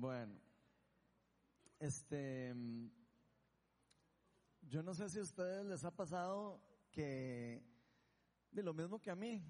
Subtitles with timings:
[0.00, 0.34] Bueno,
[1.78, 2.54] este,
[4.62, 6.58] yo no sé si a ustedes les ha pasado
[6.90, 7.62] que,
[8.50, 9.44] de lo mismo que a mí,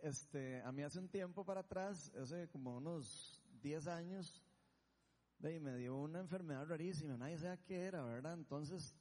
[0.00, 4.44] este, a mí hace un tiempo para atrás, hace como unos 10 años,
[5.40, 8.34] de, me dio una enfermedad rarísima, nadie sabía qué era, ¿verdad?
[8.34, 8.94] Entonces,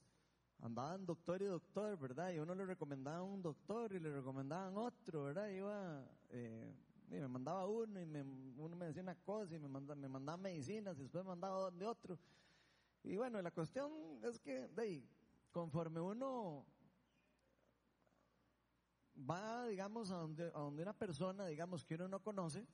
[0.57, 2.31] andaban doctor y doctor, ¿verdad?
[2.31, 5.49] Y uno le recomendaba un doctor y le recomendaban otro, ¿verdad?
[5.49, 6.73] Iba, eh,
[7.09, 10.07] y me mandaba uno y me, uno me decía una cosa y me, manda, me
[10.07, 12.17] mandaba medicinas y después me mandaba de otro.
[13.03, 13.91] Y bueno, la cuestión
[14.23, 15.03] es que, de
[15.51, 16.65] conforme uno
[19.17, 22.65] va, digamos, a donde, a donde una persona, digamos, que uno no conoce,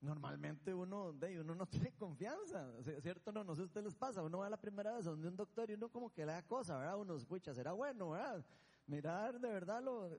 [0.00, 2.70] normalmente uno, de uno no tiene confianza,
[3.00, 3.32] ¿cierto?
[3.32, 5.28] No, no sé si a ustedes les pasa, uno va la primera vez a donde
[5.28, 6.98] un doctor y uno como que le da cosa, ¿verdad?
[6.98, 8.44] Uno escucha, será bueno, ¿verdad?
[8.86, 10.10] Mirar de verdad lo,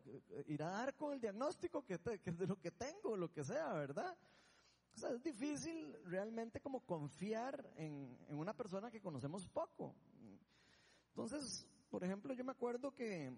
[0.47, 3.73] ir a dar con el diagnóstico que, que de lo que tengo, lo que sea,
[3.73, 4.17] ¿verdad?
[4.95, 9.95] O sea, es difícil realmente como confiar en, en una persona que conocemos poco.
[11.09, 13.31] Entonces, por ejemplo, yo me acuerdo que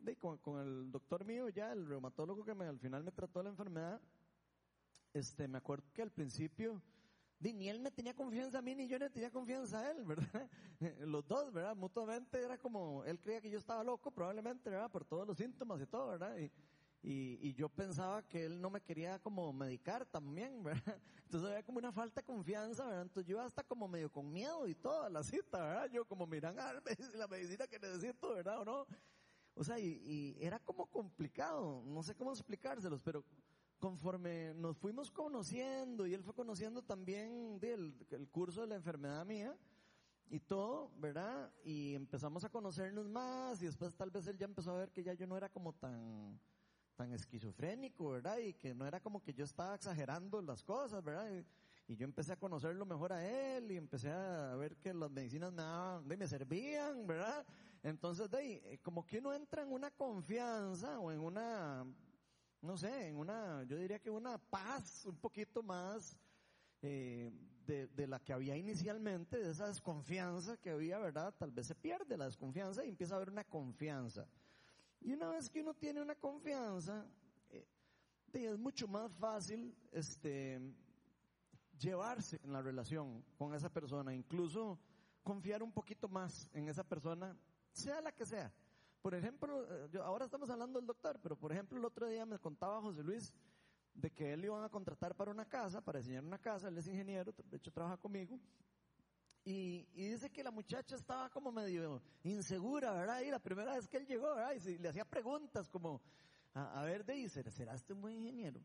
[0.00, 3.42] de, con, con, el doctor mío ya, el reumatólogo que me, al final me trató
[3.42, 4.00] la enfermedad,
[5.12, 6.80] este, me acuerdo que al principio,
[7.40, 10.50] ni él me tenía confianza a mí, ni yo le tenía confianza a él, ¿verdad?
[11.00, 11.74] Los dos, ¿verdad?
[11.74, 14.90] Mutuamente era como, él creía que yo estaba loco, probablemente, ¿verdad?
[14.90, 16.36] Por todos los síntomas y todo, ¿verdad?
[16.36, 16.50] Y,
[17.02, 21.00] y, y, yo pensaba que él no me quería como medicar también, ¿verdad?
[21.24, 23.02] Entonces había como una falta de confianza, ¿verdad?
[23.02, 25.90] Entonces yo hasta como medio con miedo y todo a la cita, ¿verdad?
[25.90, 26.74] Yo como miran a
[27.14, 28.60] la medicina que necesito, ¿verdad?
[28.60, 28.86] ¿O no?
[29.54, 33.24] O sea, y, y era como complicado, no sé cómo explicárselos, pero
[33.80, 39.26] conforme nos fuimos conociendo y él fue conociendo también el, el curso de la enfermedad
[39.26, 39.56] mía,
[40.30, 41.50] y todo, ¿verdad?
[41.64, 45.02] Y empezamos a conocernos más y después tal vez él ya empezó a ver que
[45.02, 46.38] ya yo no era como tan,
[46.94, 48.38] tan esquizofrénico, ¿verdad?
[48.38, 51.28] Y que no era como que yo estaba exagerando las cosas, ¿verdad?
[51.32, 51.44] Y,
[51.96, 55.62] yo empecé a conocerlo mejor a él y empecé a ver que las medicinas me
[55.62, 57.44] daban, me servían, ¿verdad?
[57.82, 61.84] Entonces, de, como que uno entra en una confianza o en una,
[62.62, 66.16] no sé, en una, yo diría que una paz un poquito más
[66.82, 67.30] eh,
[67.66, 71.34] de, de la que había inicialmente, de esa desconfianza que había, ¿verdad?
[71.38, 74.26] Tal vez se pierde la desconfianza y empieza a haber una confianza.
[75.00, 77.06] Y una vez que uno tiene una confianza,
[77.50, 77.66] eh,
[78.32, 80.60] es mucho más fácil este,
[81.78, 84.78] llevarse en la relación con esa persona, incluso
[85.22, 87.36] confiar un poquito más en esa persona,
[87.72, 88.52] sea la que sea.
[89.02, 92.38] Por ejemplo, yo, ahora estamos hablando del doctor, pero por ejemplo el otro día me
[92.38, 93.32] contaba José Luis
[93.94, 96.86] de que él iban a contratar para una casa, para diseñar una casa, él es
[96.86, 98.38] ingeniero, de hecho trabaja conmigo,
[99.42, 103.20] y, y, dice que la muchacha estaba como medio insegura, ¿verdad?
[103.22, 104.52] Y la primera vez que él llegó, ¿verdad?
[104.52, 106.02] Y le hacía preguntas como,
[106.52, 108.60] a, a ver, de ¿será, ¿será este un buen ingeniero?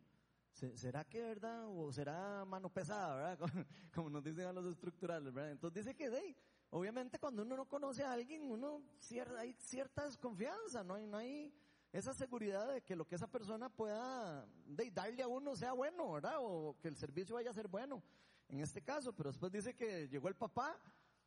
[0.52, 1.66] ¿Será que, verdad?
[1.67, 3.40] O será mano pesada, ¿verdad?
[3.40, 5.52] Como, como nos dicen a los estructurales, ¿verdad?
[5.52, 6.35] Entonces dice que, de
[6.75, 11.18] obviamente cuando uno no conoce a alguien, uno, cierta, hay cierta desconfianza, no hay, no
[11.18, 11.53] hay
[11.94, 16.12] esa seguridad de que lo que esa persona pueda de, darle a uno sea bueno,
[16.12, 16.35] ¿verdad?
[16.40, 18.03] O que el servicio vaya a ser bueno
[18.50, 20.78] en este caso, pero después dice que llegó el papá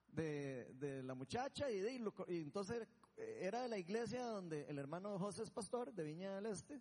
[0.09, 5.19] de, de la muchacha y, de, y, entonces era de la iglesia donde el hermano
[5.19, 6.79] José es pastor de Viña del Este.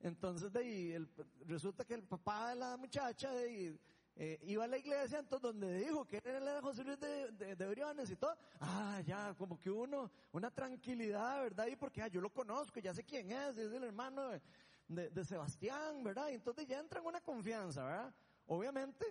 [0.00, 1.06] Entonces de ahí,
[1.46, 3.80] resulta que el papá de la muchacha de ahí,
[4.16, 7.68] eh, iba a la iglesia, entonces donde dijo que era José Luis de, de, de,
[7.68, 11.66] Briones y todo, ah, ya, como que uno, una tranquilidad, ¿verdad?
[11.66, 14.42] Y porque ah, yo lo conozco, ya sé quién es, es el hermano de,
[14.88, 16.30] de, de Sebastián, ¿verdad?
[16.30, 18.14] Y entonces ya entra en una confianza, ¿verdad?
[18.46, 19.04] Obviamente,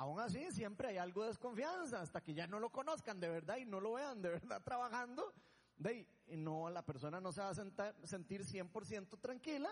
[0.00, 3.58] Aún así, siempre hay algo de desconfianza hasta que ya no lo conozcan de verdad
[3.58, 5.34] y no lo vean de verdad trabajando.
[5.76, 9.68] De, y no, la persona no se va a sentar, sentir 100% tranquila,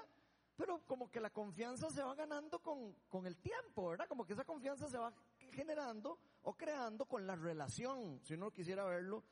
[0.58, 4.08] pero como que la confianza se va ganando con, con el tiempo, ¿verdad?
[4.08, 5.14] Como que esa confianza se va
[5.52, 9.22] generando o creando con la relación, si uno quisiera verlo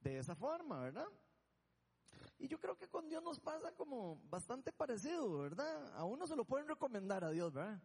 [0.00, 1.06] de esa forma, ¿verdad?
[2.40, 5.96] Y yo creo que con Dios nos pasa como bastante parecido, ¿verdad?
[5.96, 7.80] A uno se lo pueden recomendar a Dios, ¿verdad?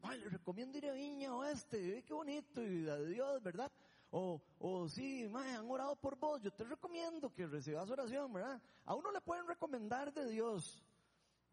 [0.00, 3.70] Ay, le recomiendo ir a Viña Oeste, qué bonito, y a Dios, ¿verdad?
[4.10, 8.62] O, o sí, mae, han orado por vos, yo te recomiendo que recibas oración, ¿verdad?
[8.86, 10.82] A uno le pueden recomendar de Dios,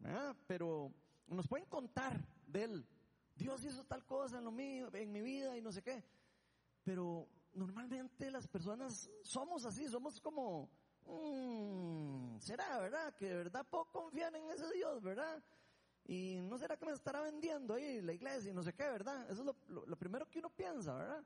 [0.02, 0.36] ¿verdad?
[0.46, 0.92] Pero
[1.28, 2.86] nos pueden contar de Él.
[3.34, 6.04] Dios hizo tal cosa en lo mío, en mi vida y no sé qué.
[6.84, 10.68] Pero normalmente las personas somos así, somos como,
[11.06, 13.14] mmm, será, ¿verdad?
[13.14, 15.42] Que de verdad puedo confiar en ese Dios, ¿verdad?
[16.04, 19.30] Y no será que me estará vendiendo ahí la iglesia y no sé qué, ¿verdad?
[19.30, 21.24] Eso es lo, lo, lo primero que uno piensa, ¿verdad?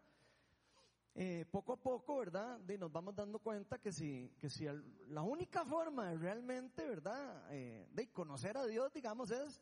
[1.19, 2.61] Eh, poco a poco, ¿verdad?
[2.61, 6.87] De, nos vamos dando cuenta que si, que si el, la única forma de realmente,
[6.87, 7.47] ¿verdad?
[7.51, 9.61] Eh, de conocer a Dios, digamos, es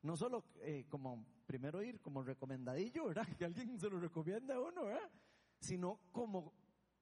[0.00, 3.26] no solo eh, como primero ir como recomendadillo, ¿verdad?
[3.38, 5.10] Que alguien se lo recomienda a uno, ¿verdad?
[5.64, 6.52] sino como,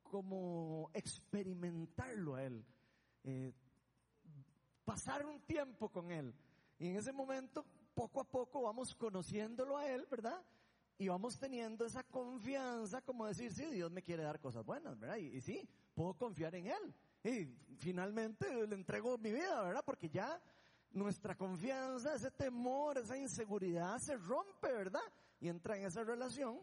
[0.03, 2.65] como experimentarlo a Él,
[3.25, 3.53] eh,
[4.85, 6.33] pasar un tiempo con Él.
[6.79, 7.65] Y en ese momento,
[7.95, 10.41] poco a poco, vamos conociéndolo a Él, ¿verdad?
[11.03, 15.17] Y vamos teniendo esa confianza, como decir, sí, Dios me quiere dar cosas buenas, ¿verdad?
[15.17, 16.95] Y, y sí, puedo confiar en Él.
[17.25, 17.47] Y
[17.79, 19.83] finalmente le entrego mi vida, ¿verdad?
[19.85, 20.41] Porque ya
[20.93, 25.03] nuestra confianza, ese temor, esa inseguridad se rompe, ¿verdad?
[25.41, 26.61] Y entra en esa relación.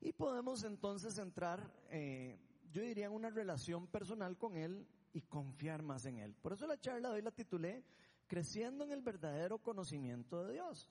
[0.00, 2.38] Y podemos entonces entrar, eh,
[2.70, 6.36] yo diría, en una relación personal con Él y confiar más en Él.
[6.36, 7.82] Por eso la charla de hoy la titulé
[8.28, 10.88] Creciendo en el verdadero conocimiento de Dios.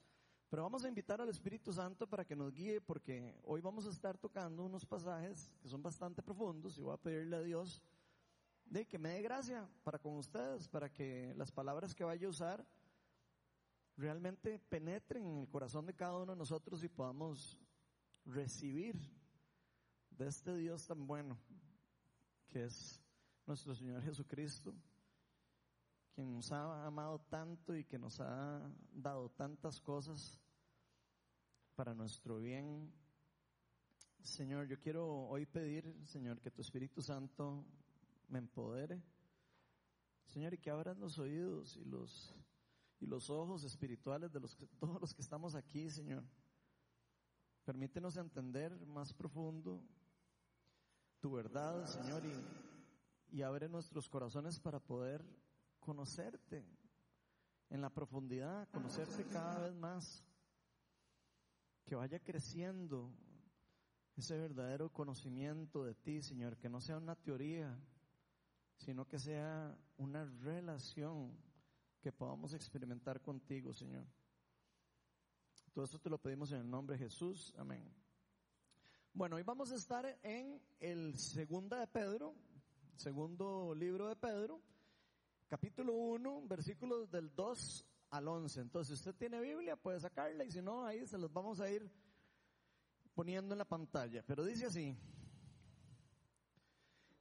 [0.53, 3.89] Pero vamos a invitar al Espíritu Santo para que nos guíe porque hoy vamos a
[3.89, 7.81] estar tocando unos pasajes que son bastante profundos y voy a pedirle a Dios
[8.63, 12.29] de que me dé gracia para con ustedes, para que las palabras que vaya a
[12.29, 12.63] usar
[13.97, 17.59] realmente penetren en el corazón de cada uno de nosotros y podamos
[18.23, 18.95] recibir
[20.11, 21.35] de este Dios tan bueno
[22.49, 23.01] que es
[23.47, 24.71] nuestro Señor Jesucristo,
[26.13, 28.61] quien nos ha amado tanto y que nos ha
[28.93, 30.42] dado tantas cosas
[31.75, 32.91] para nuestro bien.
[34.21, 37.65] Señor, yo quiero hoy pedir, Señor, que tu Espíritu Santo
[38.29, 39.01] me empodere.
[40.25, 42.33] Señor, y que abran los oídos y los,
[42.99, 46.23] y los ojos espirituales de los, todos los que estamos aquí, Señor.
[47.65, 49.81] Permítenos entender más profundo
[51.19, 55.23] tu verdad, Señor, y, y abre nuestros corazones para poder
[55.79, 56.65] conocerte
[57.69, 60.23] en la profundidad, conocerte cada vez más.
[61.85, 63.11] Que vaya creciendo
[64.15, 67.77] ese verdadero conocimiento de ti, Señor, que no sea una teoría,
[68.77, 71.35] sino que sea una relación
[72.01, 74.05] que podamos experimentar contigo, Señor.
[75.73, 77.53] Todo esto te lo pedimos en el nombre de Jesús.
[77.57, 77.83] Amén.
[79.13, 82.35] Bueno, hoy vamos a estar en el segunda de Pedro,
[82.95, 84.61] segundo libro de Pedro,
[85.47, 88.61] capítulo 1, versículos del 2 al 11.
[88.61, 91.69] Entonces, si usted tiene Biblia, puede sacarla y si no, ahí se los vamos a
[91.69, 91.91] ir
[93.15, 94.23] poniendo en la pantalla.
[94.27, 94.95] Pero dice así,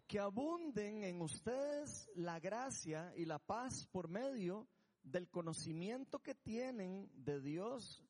[0.06, 4.68] que abunden en ustedes la gracia y la paz por medio
[5.02, 8.04] del conocimiento que tienen de Dios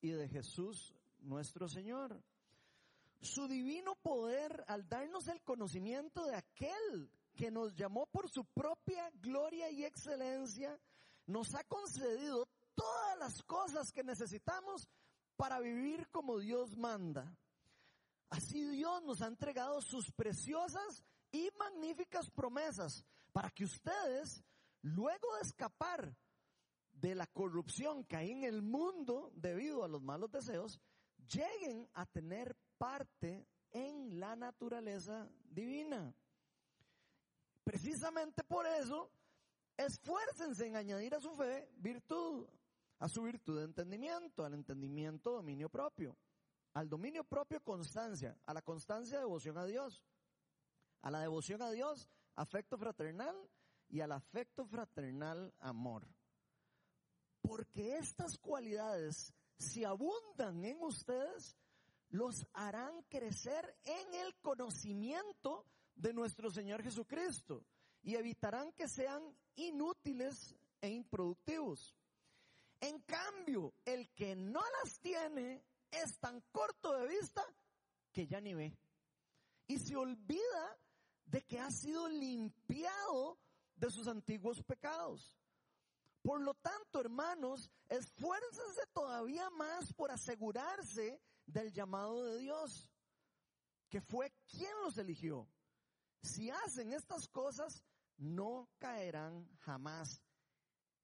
[0.00, 2.22] y de Jesús nuestro Señor.
[3.20, 9.10] Su divino poder al darnos el conocimiento de aquel que nos llamó por su propia
[9.14, 10.78] gloria y excelencia,
[11.30, 14.88] nos ha concedido todas las cosas que necesitamos
[15.36, 17.36] para vivir como Dios manda.
[18.28, 24.42] Así Dios nos ha entregado sus preciosas y magníficas promesas para que ustedes,
[24.82, 26.16] luego de escapar
[26.92, 30.80] de la corrupción que hay en el mundo debido a los malos deseos,
[31.28, 36.12] lleguen a tener parte en la naturaleza divina.
[37.64, 39.10] Precisamente por eso,
[39.76, 42.46] esfuércense en añadir a su fe virtud,
[42.98, 46.16] a su virtud de entendimiento, al entendimiento dominio propio,
[46.74, 50.04] al dominio propio constancia, a la constancia devoción a Dios,
[51.02, 53.36] a la devoción a Dios, afecto fraternal
[53.88, 56.06] y al afecto fraternal amor.
[57.42, 61.56] Porque estas cualidades, si abundan en ustedes,
[62.10, 67.64] los harán crecer en el conocimiento de nuestro Señor Jesucristo
[68.02, 69.22] y evitarán que sean
[69.56, 71.94] inútiles e improductivos.
[72.80, 77.44] En cambio, el que no las tiene es tan corto de vista
[78.12, 78.76] que ya ni ve.
[79.66, 80.78] Y se olvida
[81.26, 83.38] de que ha sido limpiado
[83.76, 85.36] de sus antiguos pecados.
[86.22, 92.90] Por lo tanto, hermanos, esfuércense todavía más por asegurarse del llamado de Dios,
[93.88, 95.48] que fue quien los eligió.
[96.22, 97.82] Si hacen estas cosas,
[98.20, 100.22] no caerán jamás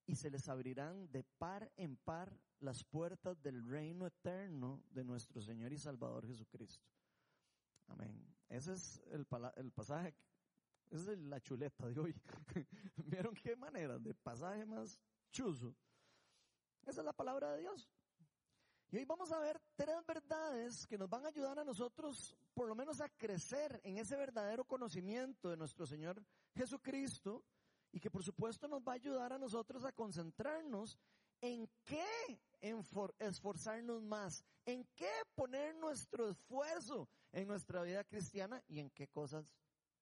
[0.05, 5.41] y se les abrirán de par en par las puertas del reino eterno de nuestro
[5.41, 6.87] Señor y Salvador Jesucristo.
[7.87, 8.35] Amén.
[8.49, 10.15] Ese es el, pasaje,
[10.89, 12.15] esa es la chuleta de hoy.
[12.95, 15.75] ¿Vieron qué manera de pasaje más chuzo?
[16.85, 17.89] Esa es la palabra de Dios.
[18.89, 22.69] Y hoy vamos a ver tres verdades que nos van a ayudar a nosotros, por
[22.69, 26.23] lo menos, a crecer en ese verdadero conocimiento de nuestro Señor
[26.55, 27.43] Jesucristo
[27.91, 30.97] y que por supuesto nos va a ayudar a nosotros a concentrarnos
[31.41, 38.89] en qué esforzarnos más, en qué poner nuestro esfuerzo en nuestra vida cristiana y en
[38.91, 39.53] qué cosas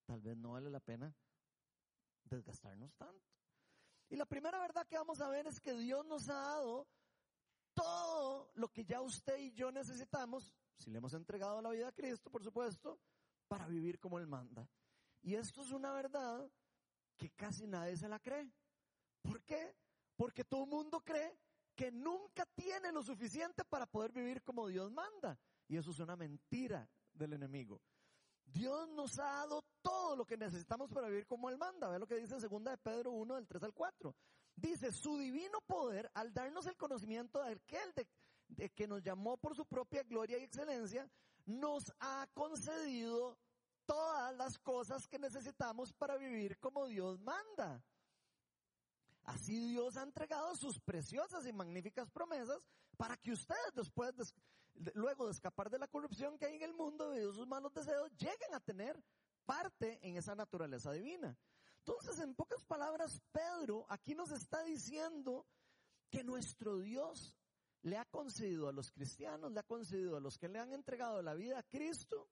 [0.05, 1.13] tal vez no vale la pena
[2.25, 3.25] desgastarnos tanto.
[4.09, 6.87] Y la primera verdad que vamos a ver es que Dios nos ha dado
[7.75, 11.91] todo lo que ya usted y yo necesitamos si le hemos entregado la vida a
[11.91, 12.99] Cristo, por supuesto,
[13.47, 14.67] para vivir como Él manda.
[15.21, 16.49] Y esto es una verdad
[17.17, 18.51] que casi nadie se la cree.
[19.21, 19.75] ¿Por qué?
[20.15, 21.37] Porque todo mundo cree
[21.75, 25.37] que nunca tiene lo suficiente para poder vivir como Dios manda.
[25.67, 27.81] Y eso es una mentira del enemigo.
[28.45, 31.89] Dios nos ha dado todo lo que necesitamos para vivir como Él manda.
[31.89, 34.15] Ve lo que dice en 2 de Pedro 1, del 3 al 4.
[34.55, 38.07] Dice, su divino poder, al darnos el conocimiento de aquel de,
[38.47, 41.09] de que nos llamó por su propia gloria y excelencia,
[41.45, 43.37] nos ha concedido
[43.85, 47.83] todas las cosas que necesitamos para vivir como Dios manda.
[49.23, 52.61] Así Dios ha entregado sus preciosas y magníficas promesas
[52.95, 54.13] para que ustedes después,
[54.93, 57.73] luego de escapar de la corrupción que hay en el mundo debido a sus malos
[57.73, 59.03] deseos, lleguen a tener
[59.45, 61.35] parte en esa naturaleza divina.
[61.87, 65.45] Entonces, en pocas palabras, Pedro aquí nos está diciendo
[66.09, 67.37] que nuestro Dios
[67.83, 71.21] le ha concedido a los cristianos, le ha concedido a los que le han entregado
[71.21, 72.27] la vida a Cristo,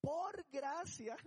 [0.00, 1.18] por gracia,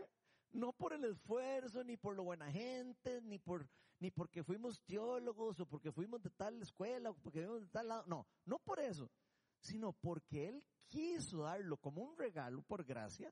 [0.53, 3.69] no por el esfuerzo, ni por lo buena gente, ni por,
[3.99, 7.89] ni porque fuimos teólogos, o porque fuimos de tal escuela, o porque fuimos de tal
[7.89, 9.11] lado, no, no por eso,
[9.59, 13.31] sino porque Él quiso darlo como un regalo por gracia,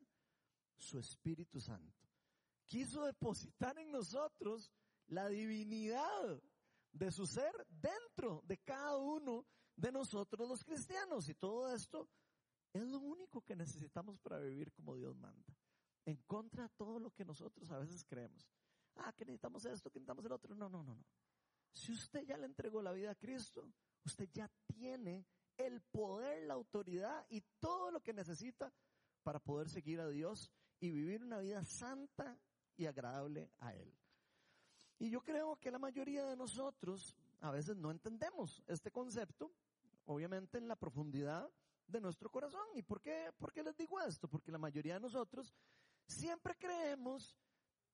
[0.76, 2.07] su Espíritu Santo.
[2.68, 4.72] Quiso depositar en nosotros
[5.08, 6.44] la divinidad
[6.92, 9.46] de su ser dentro de cada uno
[9.76, 11.30] de nosotros los cristianos.
[11.30, 12.10] Y todo esto
[12.74, 15.56] es lo único que necesitamos para vivir como Dios manda.
[16.06, 18.50] En contra de todo lo que nosotros a veces creemos.
[18.96, 20.56] Ah, que necesitamos esto, que necesitamos el otro.
[20.56, 21.06] No, no, no, no.
[21.72, 23.72] Si usted ya le entregó la vida a Cristo,
[24.04, 25.26] usted ya tiene
[25.58, 28.74] el poder, la autoridad y todo lo que necesita
[29.24, 32.40] para poder seguir a Dios y vivir una vida santa
[32.78, 33.94] y agradable a Él.
[35.00, 39.52] Y yo creo que la mayoría de nosotros a veces no entendemos este concepto,
[40.06, 41.50] obviamente en la profundidad
[41.88, 42.66] de nuestro corazón.
[42.74, 44.28] ¿Y por qué, por qué les digo esto?
[44.28, 45.54] Porque la mayoría de nosotros
[46.06, 47.36] siempre creemos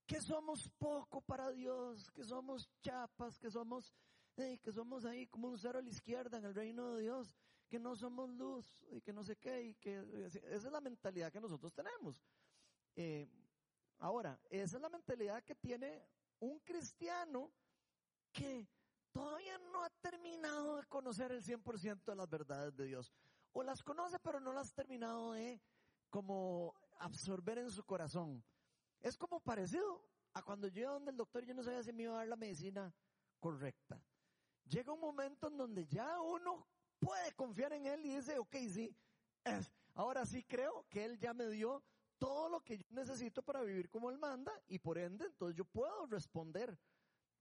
[0.05, 3.93] que somos poco para Dios, que somos chapas, que somos,
[4.35, 7.33] que somos ahí como un cero a la izquierda en el reino de Dios,
[7.69, 11.31] que no somos luz y que no sé qué, y que esa es la mentalidad
[11.31, 12.21] que nosotros tenemos.
[12.95, 13.27] Eh,
[14.03, 16.05] ahora, esa es la mentalidad que tiene
[16.39, 17.49] un cristiano
[18.33, 18.67] que
[19.13, 23.13] todavía no ha terminado de conocer el 100% de las verdades de Dios
[23.53, 25.61] o las conoce pero no las ha terminado de
[26.09, 28.43] como absorber en su corazón.
[28.99, 32.13] Es como parecido a cuando yo donde el doctor yo no sabía si me iba
[32.15, 32.93] a dar la medicina
[33.39, 34.03] correcta.
[34.65, 36.67] Llega un momento en donde ya uno
[36.99, 38.93] puede confiar en él y dice, ok, sí,
[39.93, 41.83] ahora sí creo que él ya me dio
[42.17, 45.65] todo lo que yo necesito para vivir como él manda y por ende entonces yo
[45.65, 46.77] puedo responder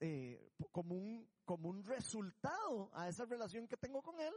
[0.00, 4.35] eh, como, un, como un resultado a esa relación que tengo con él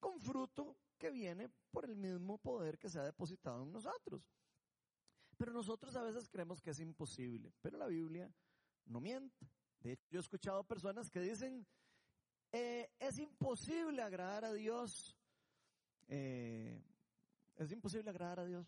[0.00, 4.22] con fruto que viene por el mismo poder que se ha depositado en nosotros.
[5.36, 8.30] Pero nosotros a veces creemos que es imposible, pero la Biblia
[8.86, 9.48] no miente.
[9.80, 11.66] De hecho, yo he escuchado personas que dicen,
[12.52, 15.16] eh, es imposible agradar a Dios,
[16.08, 16.82] eh,
[17.56, 18.66] es imposible agradar a Dios.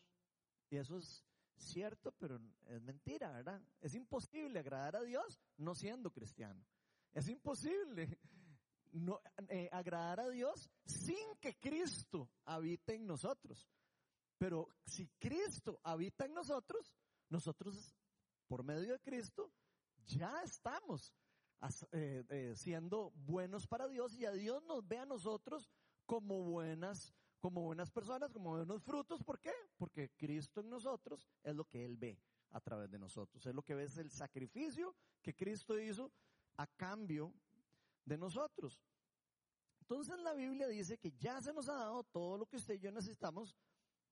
[0.73, 1.23] Y eso es
[1.55, 3.61] cierto, pero es mentira, ¿verdad?
[3.79, 6.65] Es imposible agradar a Dios no siendo cristiano.
[7.13, 8.19] Es imposible
[8.93, 13.69] no, eh, agradar a Dios sin que Cristo habite en nosotros.
[14.39, 16.97] Pero si Cristo habita en nosotros,
[17.29, 17.95] nosotros,
[18.47, 19.53] por medio de Cristo,
[20.07, 21.15] ya estamos
[21.93, 25.69] eh, eh, siendo buenos para Dios y a Dios nos ve a nosotros
[26.07, 29.21] como buenas, como buenas personas, como buenos frutos.
[29.25, 29.51] ¿Por qué?
[29.77, 32.17] Porque Cristo en nosotros es lo que Él ve
[32.51, 33.45] a través de nosotros.
[33.45, 36.13] Es lo que ve es el sacrificio que Cristo hizo
[36.57, 37.35] a cambio
[38.05, 38.81] de nosotros.
[39.81, 42.79] Entonces la Biblia dice que ya se nos ha dado todo lo que usted y
[42.79, 43.57] yo necesitamos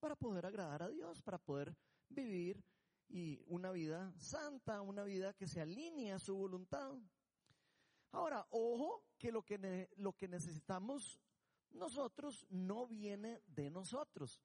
[0.01, 1.73] para poder agradar a Dios, para poder
[2.09, 2.61] vivir
[3.09, 6.99] y una vida santa, una vida que se alinea a su voluntad.
[8.11, 11.21] Ahora, ojo que lo que, lo que necesitamos
[11.73, 14.41] nosotros no viene de nosotros.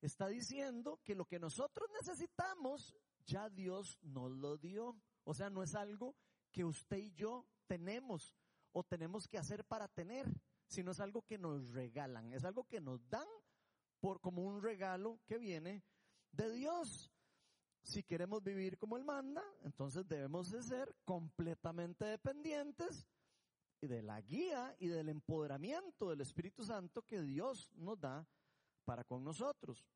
[0.00, 4.96] Está diciendo que lo que nosotros necesitamos ya Dios nos lo dio.
[5.24, 6.14] O sea, no es algo
[6.50, 8.36] que usted y yo tenemos
[8.72, 10.26] o tenemos que hacer para tener,
[10.66, 13.26] sino es algo que nos regalan, es algo que nos dan
[14.00, 15.84] por como un regalo que viene
[16.32, 17.10] de Dios.
[17.82, 23.06] Si queremos vivir como Él manda, entonces debemos de ser completamente dependientes
[23.80, 28.26] de la guía y del empoderamiento del Espíritu Santo que Dios nos da
[28.84, 29.86] para con nosotros.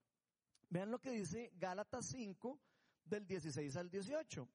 [0.68, 2.58] Vean lo que dice Gálatas 5
[3.04, 4.49] del 16 al 18.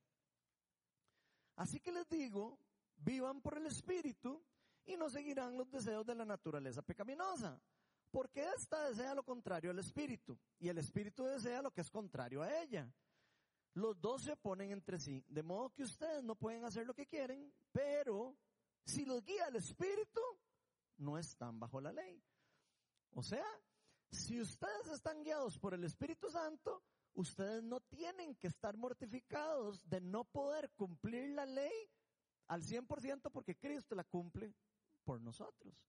[1.55, 2.59] Así que les digo,
[2.97, 4.43] vivan por el Espíritu
[4.85, 7.59] y no seguirán los deseos de la naturaleza pecaminosa,
[8.11, 12.43] Porque esta desea lo contrario al espíritu y el espíritu desea lo que es contrario
[12.43, 12.87] a ella.
[13.73, 17.07] Los dos se oponen entre sí, de modo que ustedes no pueden hacer lo que
[17.07, 18.35] quieren, pero
[18.85, 20.21] si los guía el espíritu,
[20.97, 22.21] no están bajo la ley.
[23.11, 23.45] O sea,
[24.11, 30.01] si ustedes están guiados por el Espíritu Santo, ustedes no tienen que estar mortificados de
[30.01, 31.89] no poder cumplir la ley
[32.47, 34.53] al 100% porque Cristo la cumple
[35.03, 35.83] por nosotros.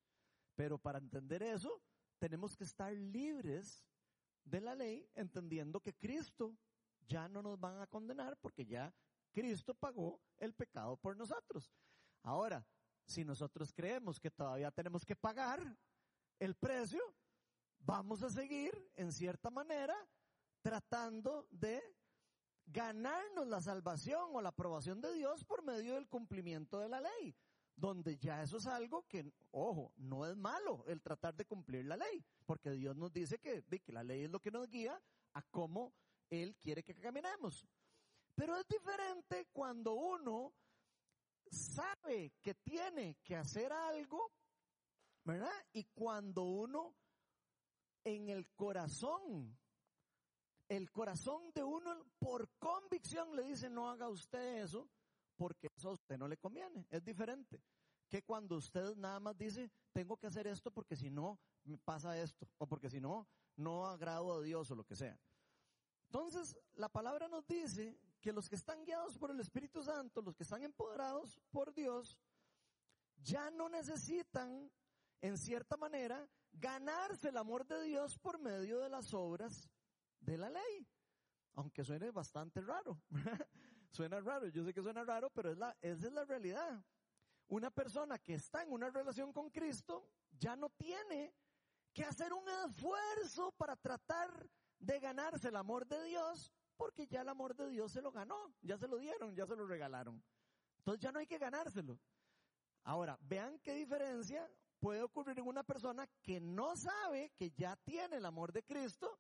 [0.55, 1.83] Pero para entender eso,
[2.19, 3.85] tenemos que estar libres
[4.45, 6.57] de la ley, entendiendo que Cristo
[7.07, 8.95] ya no nos van a condenar porque ya
[9.33, 11.73] Cristo pagó el pecado por nosotros.
[12.23, 12.65] Ahora,
[13.07, 15.61] si nosotros creemos que todavía tenemos que pagar
[16.39, 17.03] el precio,
[17.81, 19.95] vamos a seguir, en cierta manera,
[20.63, 21.83] tratando de
[22.67, 27.35] ganarnos la salvación o la aprobación de Dios por medio del cumplimiento de la ley,
[27.77, 31.97] donde ya eso es algo que, ojo, no es malo el tratar de cumplir la
[31.97, 35.01] ley, porque Dios nos dice que, que la ley es lo que nos guía
[35.35, 35.93] a cómo
[36.31, 37.67] Él quiere que caminemos.
[38.35, 40.53] Pero es diferente cuando uno
[41.51, 44.33] sabe que tiene que hacer algo,
[45.25, 45.53] ¿verdad?
[45.73, 46.95] Y cuando uno
[48.05, 49.57] en el corazón,
[50.69, 54.89] el corazón de uno por convicción le dice no haga usted eso
[55.37, 56.87] porque eso a usted no le conviene.
[56.91, 57.63] Es diferente
[58.09, 62.19] que cuando usted nada más dice tengo que hacer esto porque si no me pasa
[62.21, 65.19] esto o porque si no no agrado a Dios o lo que sea.
[66.07, 70.35] Entonces, la palabra nos dice que los que están guiados por el Espíritu Santo, los
[70.35, 72.19] que están empoderados por Dios,
[73.17, 74.73] ya no necesitan,
[75.21, 79.69] en cierta manera, ganarse el amor de Dios por medio de las obras
[80.21, 80.89] de la ley.
[81.53, 82.99] Aunque suene bastante raro.
[83.91, 86.83] suena raro, yo sé que suena raro, pero es la, esa es la realidad.
[87.49, 91.35] Una persona que está en una relación con Cristo ya no tiene
[91.93, 97.29] que hacer un esfuerzo para tratar de ganarse el amor de Dios porque ya el
[97.29, 100.23] amor de Dios se lo ganó, ya se lo dieron, ya se lo regalaron.
[100.79, 101.99] Entonces ya no hay que ganárselo.
[102.85, 108.17] Ahora, vean qué diferencia puede ocurrir en una persona que no sabe que ya tiene
[108.17, 109.19] el amor de Cristo,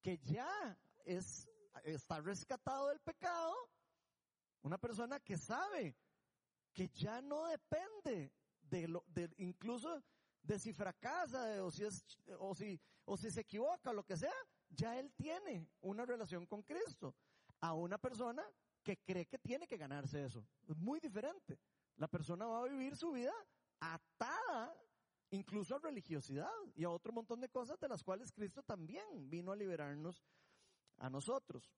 [0.00, 1.48] que ya es,
[1.82, 3.54] está rescatado del pecado,
[4.62, 5.96] una persona que sabe
[6.72, 8.32] que ya no depende
[8.62, 10.02] de lo, de, incluso
[10.42, 12.04] de si fracasa o si es,
[12.38, 14.34] o si, o si se equivoca, lo que sea,
[14.70, 17.14] ya él tiene una relación con Cristo.
[17.60, 18.42] A una persona
[18.82, 20.44] que cree que tiene que ganarse eso.
[20.66, 21.58] Es muy diferente.
[21.96, 23.34] La persona va a vivir su vida
[23.80, 24.74] atada
[25.30, 29.52] incluso a religiosidad y a otro montón de cosas de las cuales Cristo también vino
[29.52, 30.24] a liberarnos
[30.98, 31.70] a nosotros.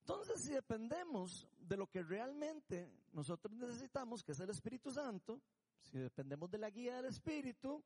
[0.00, 5.40] Entonces, si dependemos de lo que realmente nosotros necesitamos, que es el Espíritu Santo,
[5.80, 7.82] si dependemos de la guía del Espíritu,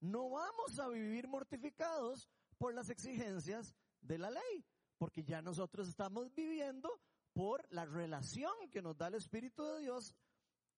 [0.00, 4.64] no vamos a vivir mortificados por las exigencias de la ley,
[4.98, 7.00] porque ya nosotros estamos viviendo
[7.32, 10.14] por la relación que nos da el Espíritu de Dios,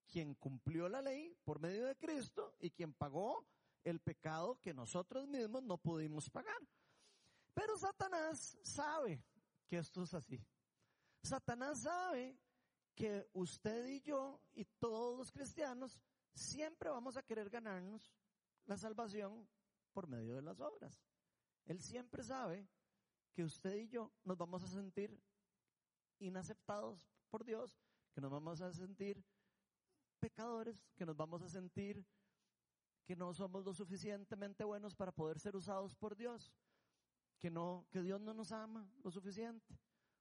[0.07, 3.47] quien cumplió la ley por medio de Cristo y quien pagó
[3.85, 6.61] el pecado que nosotros mismos no pudimos pagar.
[7.55, 9.25] Pero Satanás sabe
[9.67, 10.45] que esto es así.
[11.23, 12.39] Satanás sabe
[12.95, 15.99] que usted y yo y todos los cristianos
[16.35, 18.13] siempre vamos a querer ganarnos
[18.67, 19.49] la salvación
[19.93, 21.01] por medio de las obras.
[21.67, 22.69] Él siempre sabe
[23.33, 25.21] que usted y yo nos vamos a sentir
[26.19, 27.79] inaceptados por Dios,
[28.13, 29.25] que nos vamos a sentir
[30.19, 32.05] pecadores, que nos vamos a sentir
[33.07, 36.53] que no somos lo suficientemente buenos para poder ser usados por Dios,
[37.41, 39.79] que no, que Dios no nos ama lo suficiente.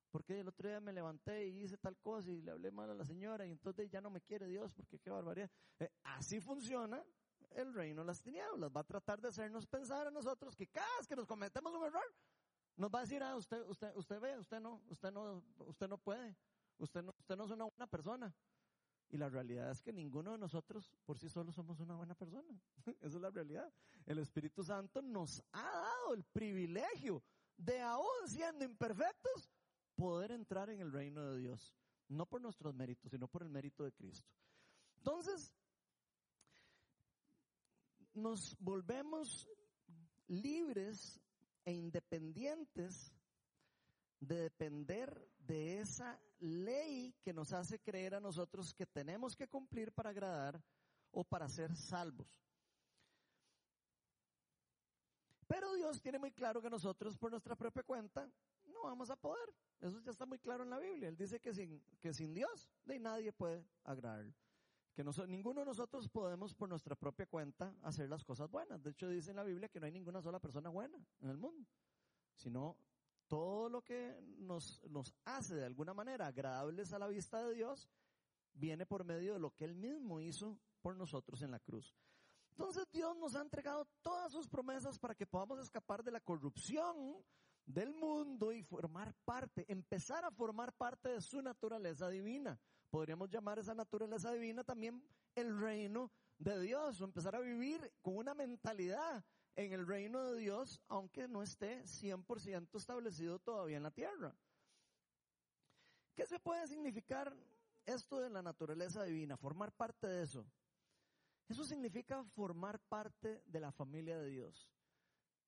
[0.09, 2.95] Porque el otro día me levanté y hice tal cosa y le hablé mal a
[2.95, 5.51] la señora y entonces ya no me quiere Dios porque qué barbaridad.
[5.79, 7.03] Eh, así funciona
[7.51, 8.71] el reino de las tinieblas.
[8.75, 11.83] Va a tratar de hacernos pensar a nosotros que cada vez que nos cometemos un
[11.83, 12.03] error,
[12.75, 15.97] nos va a decir, ah, usted, usted, usted ve, usted no, usted no, usted no
[15.97, 16.35] puede,
[16.77, 18.33] usted no, usted no es una buena persona.
[19.11, 22.61] Y la realidad es que ninguno de nosotros por sí solo somos una buena persona.
[23.01, 23.71] Esa es la realidad.
[24.05, 27.23] El Espíritu Santo nos ha dado el privilegio
[27.57, 29.49] de aún siendo imperfectos,
[29.95, 31.75] poder entrar en el reino de Dios.
[32.07, 34.31] No por nuestros méritos, sino por el mérito de Cristo.
[34.97, 35.53] Entonces,
[38.13, 39.49] nos volvemos
[40.27, 41.19] libres
[41.65, 43.13] e independientes
[44.19, 49.91] de depender de esa ley que nos hace creer a nosotros que tenemos que cumplir
[49.91, 50.61] para agradar
[51.11, 52.27] o para ser salvos.
[55.47, 58.29] Pero Dios tiene muy claro que nosotros por nuestra propia cuenta
[58.67, 59.53] no vamos a poder.
[59.81, 61.09] Eso ya está muy claro en la Biblia.
[61.09, 64.31] Él dice que sin, que sin Dios de nadie puede agradar
[64.99, 68.83] que ninguno de nosotros podemos por nuestra propia cuenta hacer las cosas buenas.
[68.83, 71.37] De hecho, dice en la Biblia que no hay ninguna sola persona buena en el
[71.37, 71.65] mundo,
[72.35, 72.75] sino
[73.29, 77.89] todo lo que nos, nos hace de alguna manera agradables a la vista de Dios
[78.53, 81.95] viene por medio de lo que Él mismo hizo por nosotros en la cruz.
[82.51, 87.23] Entonces Dios nos ha entregado todas sus promesas para que podamos escapar de la corrupción
[87.65, 92.59] del mundo y formar parte, empezar a formar parte de su naturaleza divina.
[92.89, 95.03] Podríamos llamar esa naturaleza divina también
[95.35, 99.23] el reino de Dios o empezar a vivir con una mentalidad
[99.55, 104.35] en el reino de Dios, aunque no esté 100% establecido todavía en la tierra.
[106.15, 107.35] ¿Qué se puede significar
[107.85, 109.37] esto de la naturaleza divina?
[109.37, 110.45] Formar parte de eso.
[111.47, 114.71] Eso significa formar parte de la familia de Dios.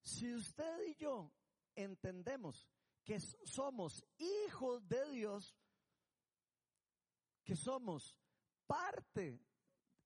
[0.04, 1.32] Si usted y yo
[1.76, 2.68] entendemos
[3.04, 5.56] que somos hijos de Dios,
[7.44, 8.16] que somos
[8.68, 9.40] parte,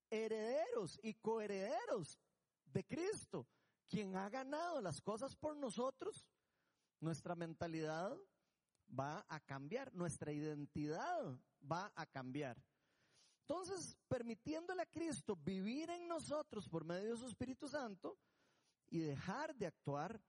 [0.09, 2.19] herederos y coherederos
[2.65, 3.47] de Cristo,
[3.87, 6.25] quien ha ganado las cosas por nosotros,
[6.99, 8.17] nuestra mentalidad
[8.87, 12.61] va a cambiar, nuestra identidad va a cambiar.
[13.41, 18.17] Entonces, permitiéndole a Cristo vivir en nosotros por medio de su Espíritu Santo
[18.89, 20.19] y dejar de actuar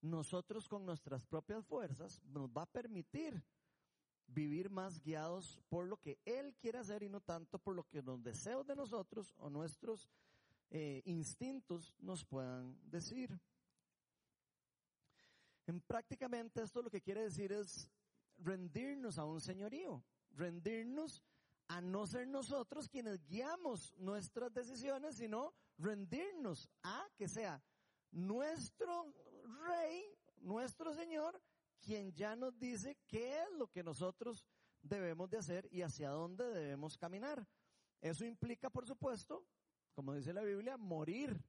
[0.00, 3.42] nosotros con nuestras propias fuerzas, nos va a permitir
[4.26, 8.02] vivir más guiados por lo que Él quiere hacer y no tanto por lo que
[8.02, 10.08] los deseos de nosotros o nuestros
[10.70, 13.38] eh, instintos nos puedan decir.
[15.66, 17.90] En prácticamente esto lo que quiere decir es
[18.38, 21.22] rendirnos a un señorío, rendirnos
[21.68, 27.62] a no ser nosotros quienes guiamos nuestras decisiones, sino rendirnos a que sea
[28.10, 29.12] nuestro
[29.66, 30.04] rey,
[30.40, 31.40] nuestro Señor,
[31.80, 34.44] quien ya nos dice qué es lo que nosotros
[34.82, 37.46] debemos de hacer y hacia dónde debemos caminar.
[38.00, 39.46] Eso implica, por supuesto,
[39.94, 41.42] como dice la Biblia, morir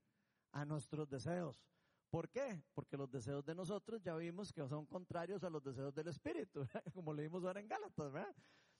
[0.51, 1.63] a nuestros deseos.
[2.09, 2.63] ¿Por qué?
[2.73, 6.65] Porque los deseos de nosotros ya vimos que son contrarios a los deseos del Espíritu,
[6.93, 8.35] como leímos ahora en Gálatas, ¿verdad?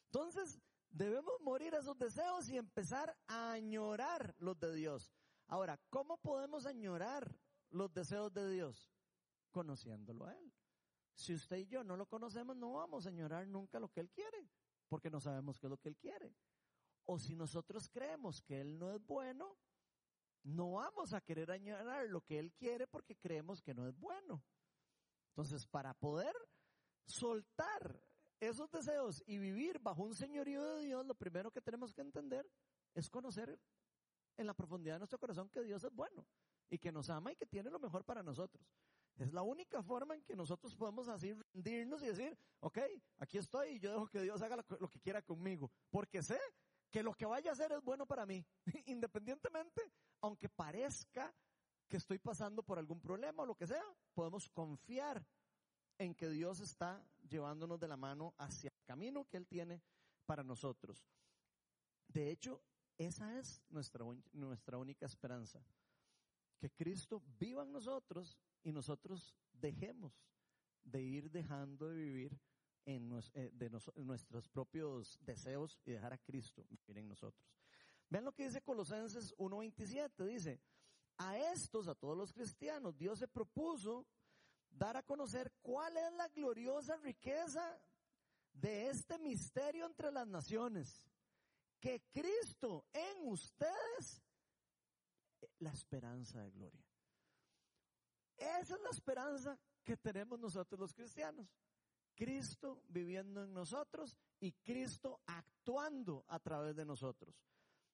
[0.06, 0.62] Entonces,
[0.96, 5.12] Debemos morir a esos deseos y empezar a añorar los de Dios.
[5.48, 7.38] Ahora, ¿cómo podemos añorar
[7.70, 8.90] los deseos de Dios?
[9.52, 10.54] Conociéndolo a Él.
[11.16, 14.12] Si usted y yo no lo conocemos, no vamos a añorar nunca lo que Él
[14.12, 14.50] quiere,
[14.90, 16.36] porque no sabemos qué es lo que Él quiere.
[17.06, 19.58] O si nosotros creemos que Él no es bueno,
[20.44, 24.44] no vamos a querer añorar lo que Él quiere porque creemos que no es bueno.
[25.30, 26.36] Entonces, para poder
[27.06, 28.02] soltar
[28.40, 32.50] esos deseos y vivir bajo un señorío de Dios, lo primero que tenemos que entender
[32.94, 33.58] es conocer
[34.38, 36.28] en la profundidad de nuestro corazón que Dios es bueno
[36.70, 38.66] y que nos ama y que tiene lo mejor para nosotros.
[39.18, 42.80] Es la única forma en que nosotros podemos así rendirnos y decir, ok,
[43.18, 46.40] aquí estoy y yo dejo que Dios haga lo, que quiera conmigo, porque sé
[46.92, 48.46] que lo que vaya a hacer es bueno para mí,
[48.88, 49.82] independientemente,
[50.22, 51.34] aunque parezca
[51.88, 55.26] que estoy pasando por algún problema o lo que sea, podemos confiar
[55.98, 59.82] en que Dios está llevándonos de la mano hacia el camino que Él tiene
[60.26, 61.08] para nosotros.
[62.08, 62.62] De hecho,
[62.98, 65.64] esa es nuestra, nuestra única esperanza.
[66.58, 70.28] Que Cristo viva en nosotros y nosotros dejemos
[70.84, 72.40] de ir dejando de vivir
[72.84, 77.48] en, eh, de nuestros propios deseos y dejar a Cristo vivir en nosotros.
[78.10, 80.26] Vean lo que dice Colosenses 1.27.
[80.26, 80.60] Dice,
[81.18, 84.08] a estos, a todos los cristianos, Dios se propuso
[84.70, 87.80] dar a conocer cuál es la gloriosa riqueza
[88.52, 91.06] de este misterio entre las naciones.
[91.80, 94.24] Que Cristo en ustedes,
[95.60, 96.85] la esperanza de gloria.
[98.38, 101.48] Esa es la esperanza que tenemos nosotros los cristianos.
[102.16, 107.36] Cristo viviendo en nosotros y Cristo actuando a través de nosotros.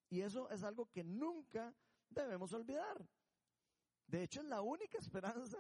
[0.09, 1.73] Y eso es algo que nunca
[2.09, 3.07] debemos olvidar.
[4.05, 5.57] De hecho, es la única esperanza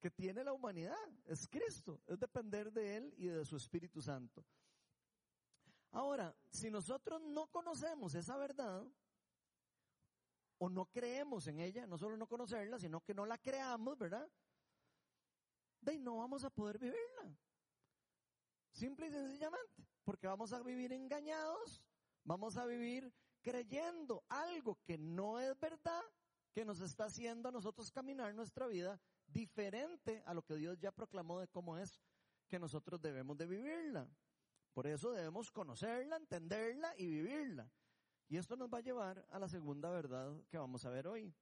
[0.00, 4.44] que tiene la humanidad, es Cristo, es depender de Él y de su Espíritu Santo.
[5.92, 8.84] Ahora, si nosotros no conocemos esa verdad,
[10.58, 14.28] o no creemos en ella, no solo no conocerla, sino que no la creamos, ¿verdad?
[15.80, 17.36] De ahí no vamos a poder vivirla.
[18.70, 21.82] Simple y sencillamente, porque vamos a vivir engañados,
[22.24, 23.12] vamos a vivir
[23.42, 26.02] creyendo algo que no es verdad,
[26.52, 30.92] que nos está haciendo a nosotros caminar nuestra vida diferente a lo que Dios ya
[30.92, 32.00] proclamó de cómo es
[32.48, 34.08] que nosotros debemos de vivirla.
[34.72, 37.70] Por eso debemos conocerla, entenderla y vivirla.
[38.32, 41.34] Y esto nos va a llevar a la segunda verdad que vamos a ver hoy.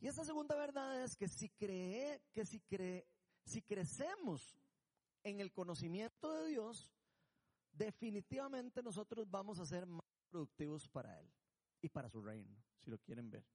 [0.00, 3.06] Y esta segunda verdad es que si cree, que si cree,
[3.44, 4.58] si crecemos
[5.22, 6.92] en el conocimiento de Dios,
[7.70, 11.32] definitivamente nosotros vamos a ser más productivos para Él
[11.82, 13.46] y para su reino, si lo quieren ver.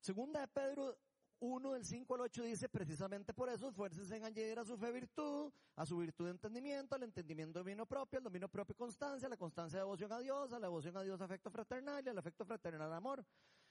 [0.00, 0.96] Segunda de Pedro
[1.40, 4.92] 1 del 5 al 8 dice precisamente por eso, esfuércense en añadir a su fe
[4.92, 9.36] virtud, a su virtud de entendimiento, al entendimiento dominio propio, al dominio propio constancia, la
[9.36, 12.92] constancia devoción a Dios, a la devoción a Dios afecto fraternal y al afecto fraternal
[12.92, 13.24] amor.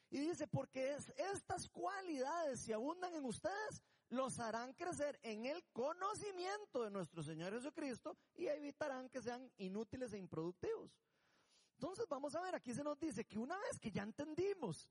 [0.10, 5.64] Y dice, porque es, estas cualidades, si abundan en ustedes, los harán crecer en el
[5.74, 10.96] conocimiento de nuestro Señor Jesucristo y evitarán que sean inútiles e improductivos.
[11.78, 14.88] Entonces vamos a ver, aquí se nos dice que una vez que ya entendimos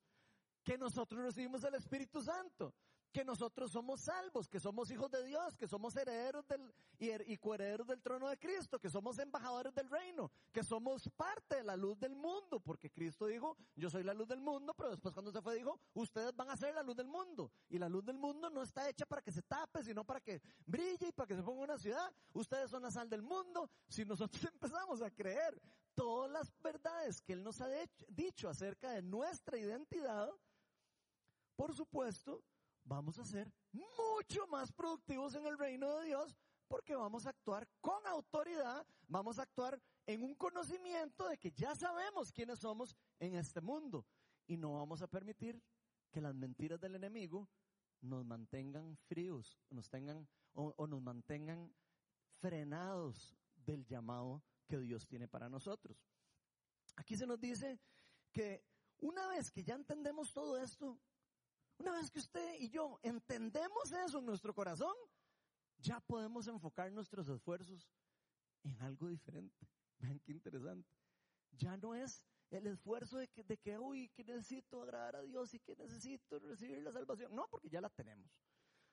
[0.63, 2.75] que nosotros recibimos el Espíritu Santo,
[3.13, 7.37] que nosotros somos salvos, que somos hijos de Dios, que somos herederos del, y, y
[7.37, 11.77] coherederos del trono de Cristo, que somos embajadores del reino, que somos parte de la
[11.77, 15.31] luz del mundo, porque Cristo dijo, yo soy la luz del mundo, pero después cuando
[15.31, 17.53] se fue dijo, ustedes van a ser la luz del mundo.
[17.69, 20.41] Y la luz del mundo no está hecha para que se tape, sino para que
[20.65, 22.11] brille y para que se ponga una ciudad.
[22.33, 23.69] Ustedes son la sal del mundo.
[23.89, 25.61] Si nosotros empezamos a creer
[25.95, 27.69] todas las verdades que Él nos ha
[28.09, 30.31] dicho acerca de nuestra identidad,
[31.63, 32.43] por supuesto,
[32.83, 37.69] vamos a ser mucho más productivos en el reino de Dios porque vamos a actuar
[37.81, 43.37] con autoridad, vamos a actuar en un conocimiento de que ya sabemos quiénes somos en
[43.37, 44.05] este mundo
[44.49, 45.63] y no vamos a permitir
[46.11, 47.49] que las mentiras del enemigo
[48.01, 51.73] nos mantengan fríos, nos tengan o, o nos mantengan
[52.41, 55.97] frenados del llamado que Dios tiene para nosotros.
[56.97, 57.79] Aquí se nos dice
[58.33, 58.65] que
[58.99, 60.99] una vez que ya entendemos todo esto,
[61.83, 64.95] una vez que usted y yo entendemos eso en nuestro corazón,
[65.79, 67.91] ya podemos enfocar nuestros esfuerzos
[68.63, 69.69] en algo diferente.
[69.99, 70.97] Vean qué interesante.
[71.53, 75.53] Ya no es el esfuerzo de que, de que, uy, que necesito agradar a Dios
[75.55, 77.35] y que necesito recibir la salvación.
[77.35, 78.31] No, porque ya la tenemos.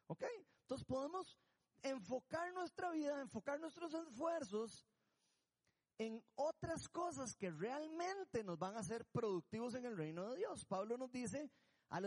[0.08, 0.23] ¿Ok?
[0.62, 1.38] Entonces podemos
[1.84, 4.88] enfocar nuestra vida, enfocar nuestros esfuerzos
[5.99, 10.65] en otras cosas que realmente nos van a hacer productivos en el reino de Dios.
[10.65, 11.52] Pablo nos dice
[11.89, 12.06] al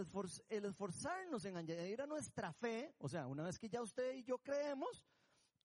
[0.49, 4.25] el esforzarnos en añadir a nuestra fe, o sea, una vez que ya usted y
[4.25, 5.05] yo creemos,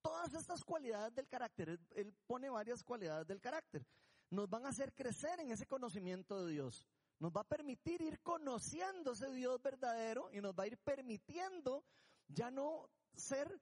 [0.02, 3.86] todas estas cualidades del carácter, él, pone varias cualidades del carácter,
[4.30, 6.86] nos van a hacer crecer en ese conocimiento de Dios.
[7.20, 11.84] Nos va a permitir ir conociendo ese Dios verdadero y nos va a ir permitiendo
[12.28, 13.60] ya no ser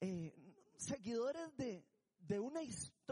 [0.00, 0.32] eh,
[0.76, 1.84] seguidores de,
[2.18, 2.60] de, una,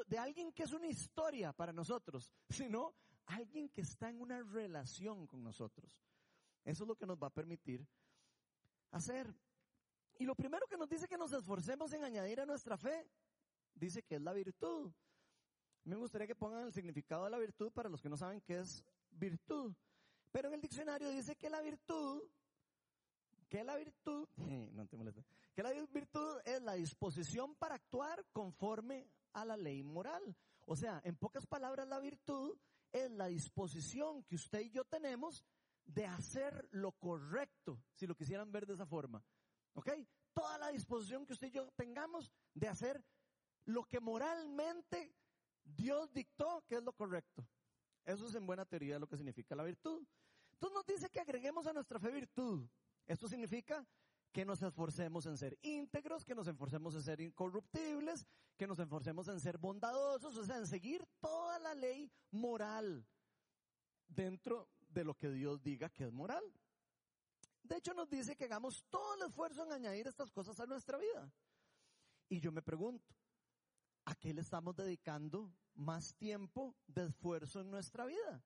[0.07, 2.95] de alguien que es una historia para nosotros, sino
[3.27, 5.99] alguien que está en una relación con nosotros.
[6.65, 7.87] Eso es lo que nos va a permitir
[8.91, 9.35] hacer.
[10.19, 13.09] Y lo primero que nos dice que nos esforcemos en añadir a nuestra fe,
[13.75, 14.93] dice que es la virtud.
[15.85, 18.59] Me gustaría que pongan el significado de la virtud para los que no saben qué
[18.59, 19.75] es virtud.
[20.33, 22.23] Pero en el diccionario dice que la virtud,
[23.49, 24.87] que la virtud, no
[25.55, 30.37] que la virtud es la disposición para actuar conforme a la ley moral.
[30.67, 32.57] O sea, en pocas palabras, la virtud
[32.93, 35.45] es la disposición que usted y yo tenemos
[35.89, 39.25] de hacer lo correcto, si lo quisieran ver de esa forma.
[39.73, 39.91] ¿Ok?
[40.33, 43.03] Toda la disposición que usted y yo tengamos de hacer
[43.65, 45.15] lo que moralmente
[45.65, 47.47] Dios dictó que es lo correcto.
[48.05, 50.07] Eso es en buena teoría lo que significa la virtud.
[50.53, 52.69] Entonces nos dice que agreguemos a nuestra fe virtud.
[53.07, 53.87] Esto significa
[54.33, 59.29] que nos esforcemos en ser íntegros, que nos esforcemos en ser incorruptibles, que nos esforcemos
[59.29, 63.07] en ser bondadosos, o sea, en seguir toda la ley moral
[64.07, 66.45] dentro de lo que Dios diga que es moral.
[67.63, 70.97] De hecho, nos dice que hagamos todo el esfuerzo en añadir estas cosas a nuestra
[70.97, 71.31] vida.
[72.29, 73.15] Y yo me pregunto,
[74.05, 78.43] ¿a qué le estamos dedicando más tiempo de esfuerzo en nuestra vida?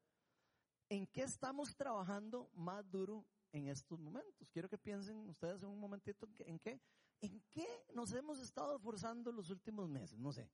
[0.88, 4.48] ¿En qué estamos trabajando más duro en estos momentos?
[4.50, 6.80] Quiero que piensen ustedes en un momentito en qué,
[7.20, 10.50] en qué nos hemos estado esforzando los últimos meses, no sé.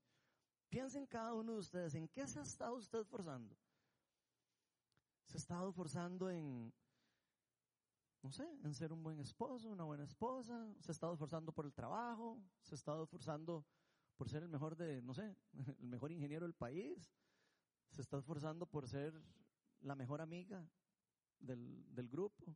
[0.69, 3.57] Piensen cada uno de ustedes, ¿en qué se ha estado usted esforzando?
[5.29, 6.73] Se ha estado forzando en,
[8.23, 11.65] no sé, en ser un buen esposo, una buena esposa, se ha estado esforzando por
[11.65, 13.63] el trabajo, se ha estado esforzando
[14.17, 15.35] por ser el mejor de, no sé,
[15.81, 17.13] el mejor ingeniero del país,
[17.91, 19.13] se está esforzando por ser
[19.81, 20.67] la mejor amiga
[21.37, 22.55] del, del grupo.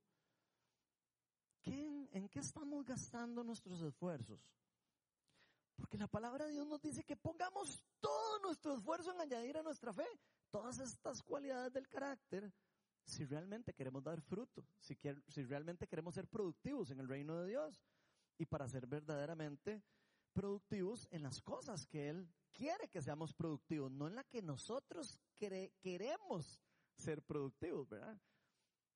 [1.61, 4.41] ¿Qué, ¿En qué estamos gastando nuestros esfuerzos?
[5.75, 9.63] Porque la palabra de Dios nos dice que pongamos todo nuestro esfuerzo en añadir a
[9.63, 10.07] nuestra fe
[10.53, 12.53] todas estas cualidades del carácter
[13.03, 14.95] si realmente queremos dar fruto, si,
[15.27, 17.83] si realmente queremos ser productivos en el reino de Dios
[18.37, 19.83] y para ser verdaderamente
[20.31, 25.19] productivos en las cosas que Él quiere que seamos productivos, no en la que nosotros
[25.35, 26.61] queremos
[26.95, 28.21] ser productivos, ¿verdad?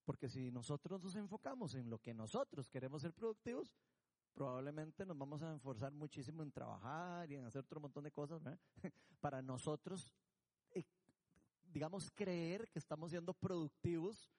[0.05, 3.73] Porque si nosotros nos enfocamos en lo que nosotros queremos ser productivos,
[4.31, 8.43] probablemente nos vamos a esforzar muchísimo en trabajar y en hacer otro montón de cosas,
[8.43, 8.59] ¿verdad?
[9.19, 10.13] Para nosotros
[11.67, 14.29] digamos, creer que estamos siendo productivos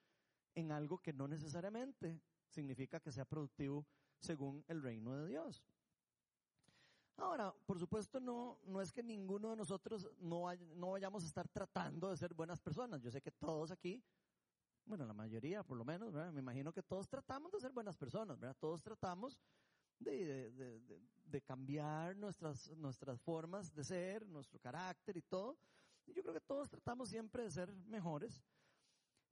[0.54, 3.86] en algo que no necesariamente significa que sea productivo
[4.18, 5.64] según el reino de Dios.
[7.16, 10.44] Ahora, por supuesto, no, no es que ninguno de nosotros no,
[10.76, 13.02] no vayamos a estar tratando de ser buenas personas.
[13.02, 14.02] Yo sé que todos aquí,
[14.84, 18.38] bueno, la mayoría por lo menos, me imagino que todos tratamos de ser buenas personas,
[18.38, 18.56] ¿verdad?
[18.60, 19.36] Todos tratamos
[19.98, 25.58] de, de, de, de, cambiar nuestras, nuestras formas de ser, nuestro carácter y todo.
[26.14, 28.42] Yo creo que todos tratamos siempre de ser mejores.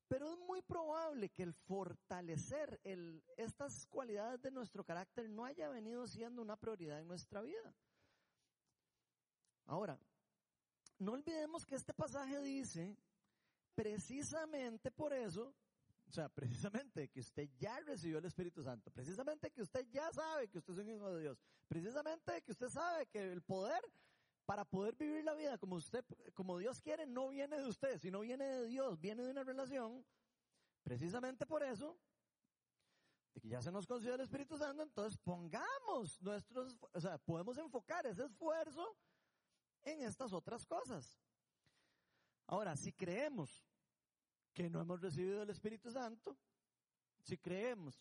[0.09, 5.69] Pero es muy probable que el fortalecer el, estas cualidades de nuestro carácter no haya
[5.69, 7.75] venido siendo una prioridad en nuestra vida.
[9.65, 9.99] Ahora,
[10.99, 12.97] no olvidemos que este pasaje dice,
[13.75, 15.53] precisamente por eso,
[16.09, 20.49] o sea, precisamente que usted ya recibió el Espíritu Santo, precisamente que usted ya sabe
[20.49, 23.83] que usted es un hijo de Dios, precisamente que usted sabe que el poder
[24.47, 28.21] para poder vivir la vida como usted, como Dios quiere, no viene de usted, sino
[28.21, 30.07] viene de Dios, viene de una relación.
[30.85, 31.99] Precisamente por eso,
[33.35, 37.59] de que ya se nos concedió el Espíritu Santo, entonces pongamos nuestros, o sea, podemos
[37.59, 38.97] enfocar ese esfuerzo
[39.83, 41.19] en estas otras cosas.
[42.47, 43.67] Ahora, si creemos
[44.55, 46.37] que no hemos recibido el Espíritu Santo,
[47.21, 48.01] si creemos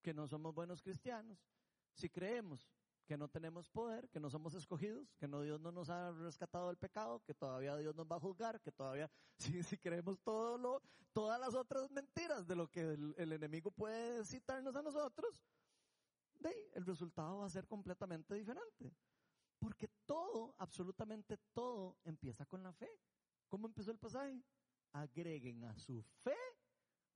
[0.00, 1.44] que no somos buenos cristianos,
[1.92, 2.70] si creemos
[3.06, 6.66] que no tenemos poder, que no somos escogidos, que no Dios no nos ha rescatado
[6.68, 10.58] del pecado, que todavía Dios nos va a juzgar, que todavía, si, si creemos todo
[10.58, 15.42] lo, todas las otras mentiras de lo que el, enemigo puede citarnos a nosotros,
[16.34, 18.92] de, el resultado va a ser completamente diferente.
[19.58, 22.90] Porque todo, absolutamente todo, empieza con la fe.
[23.48, 24.42] ¿Cómo empezó el pasaje?
[24.92, 26.36] Agreguen a su fe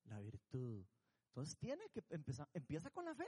[0.04, 0.86] la virtud.
[1.28, 3.26] Entonces tiene que empezar, empieza con la fe.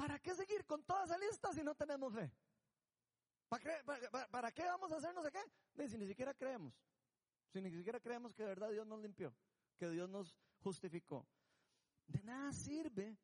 [0.00, 2.32] ¿Para qué seguir con toda esa lista si no tenemos fe?
[4.30, 5.88] ¿Para, qué vamos a hacer no sé qué?
[5.88, 6.72] Si ni siquiera creemos.
[7.52, 9.30] Si ni siquiera creemos que de verdad Dios nos limpió,
[9.76, 11.28] que Dios nos justificó.
[12.06, 13.18] De nada sirve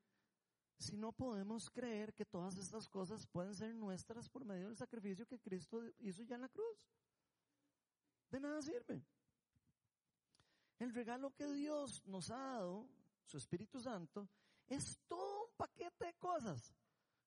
[0.77, 5.27] si no podemos creer que todas estas cosas pueden ser nuestras por medio del sacrificio
[5.27, 6.77] que Cristo hizo ya en la cruz.
[8.31, 9.03] De nada sirve.
[10.79, 12.87] El regalo que Dios nos ha dado,
[13.25, 14.29] su Espíritu Santo,
[14.69, 15.26] es todo
[15.57, 16.75] paquete de cosas.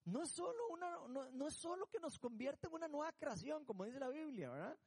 [0.06, 3.84] No es solo una, no, es solo que nos convierte en una nueva creación, como
[3.86, 4.78] dice la Biblia, ¿verdad?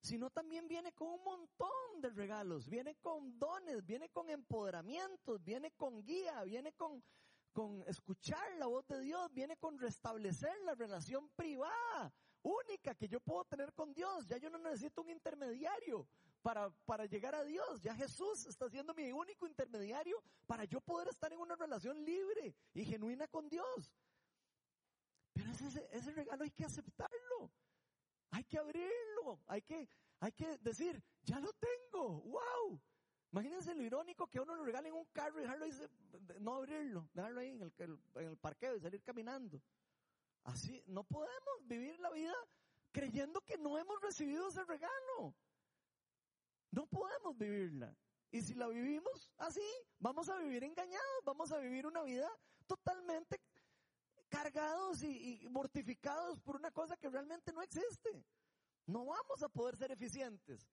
[0.00, 5.72] Sino también viene con un montón de regalos, viene con dones, viene con empoderamientos, viene
[5.72, 7.02] con guía, viene con,
[7.52, 12.12] con escuchar la voz de Dios, viene con restablecer la relación privada,
[12.42, 14.26] única que yo puedo tener con Dios.
[14.26, 16.08] Ya yo no necesito un intermediario
[16.42, 17.82] para, para llegar a Dios.
[17.82, 22.54] Ya Jesús está siendo mi único intermediario para yo poder estar en una relación libre
[22.74, 23.92] y genuina con Dios.
[25.32, 27.50] Pero ese, ese regalo hay que aceptarlo.
[28.30, 29.40] Hay que abrirlo.
[29.46, 29.88] Hay que,
[30.20, 32.20] hay que decir, ya lo tengo.
[32.22, 32.80] ¡Wow!
[33.32, 35.72] Imagínense lo irónico que a uno le regalen un carro y dejarlo ahí,
[36.40, 37.72] no abrirlo, dejarlo ahí en el,
[38.14, 39.62] en el parqueo y salir caminando.
[40.44, 42.34] Así, no podemos vivir la vida
[42.90, 45.34] creyendo que no hemos recibido ese regalo.
[46.70, 47.96] No podemos vivirla.
[48.30, 49.64] Y si la vivimos así,
[49.98, 52.30] vamos a vivir engañados, vamos a vivir una vida
[52.66, 53.40] totalmente
[54.28, 58.26] cargados y, mortificados por una cosa que realmente no existe.
[58.86, 60.68] No vamos a poder ser eficientes.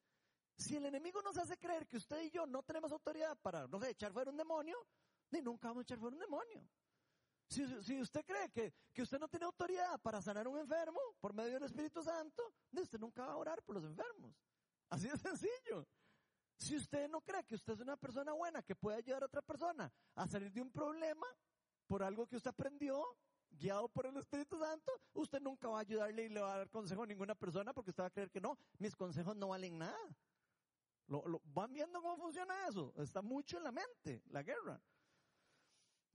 [0.58, 3.80] Si el enemigo nos hace creer que usted y yo no tenemos autoridad para, no
[3.80, 4.78] sé, echar fuera un demonio,
[5.32, 6.70] ni nunca vamos a echar fuera un demonio.
[7.48, 11.00] Si, si usted cree que, que, usted no tiene autoridad para sanar a un enfermo
[11.20, 14.36] por medio del Espíritu Santo, usted nunca va a orar por los enfermos.
[14.90, 15.88] Así de sencillo.
[16.58, 19.42] Si usted no cree que usted es una persona buena que puede ayudar a otra
[19.42, 21.28] persona a salir de un problema
[21.88, 23.04] por algo que usted aprendió,
[23.50, 26.70] guiado por el Espíritu Santo, usted nunca va a ayudarle y le va a dar
[26.70, 29.78] consejo a ninguna persona porque usted va a creer que no, mis consejos no valen
[29.78, 30.18] nada.
[31.08, 32.94] Lo, lo, ¿Van viendo cómo funciona eso?
[32.98, 34.82] Está mucho en la mente, la guerra.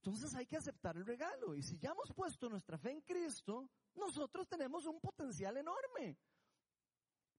[0.02, 1.54] Entonces hay que aceptar el regalo.
[1.54, 6.16] Y si ya hemos puesto nuestra fe en Cristo, nosotros tenemos un potencial enorme.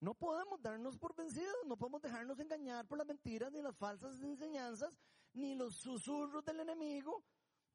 [0.02, 4.20] No podemos darnos por vencidos, no podemos dejarnos engañar por las mentiras, ni las falsas
[4.24, 5.00] enseñanzas,
[5.32, 7.24] ni los susurros del enemigo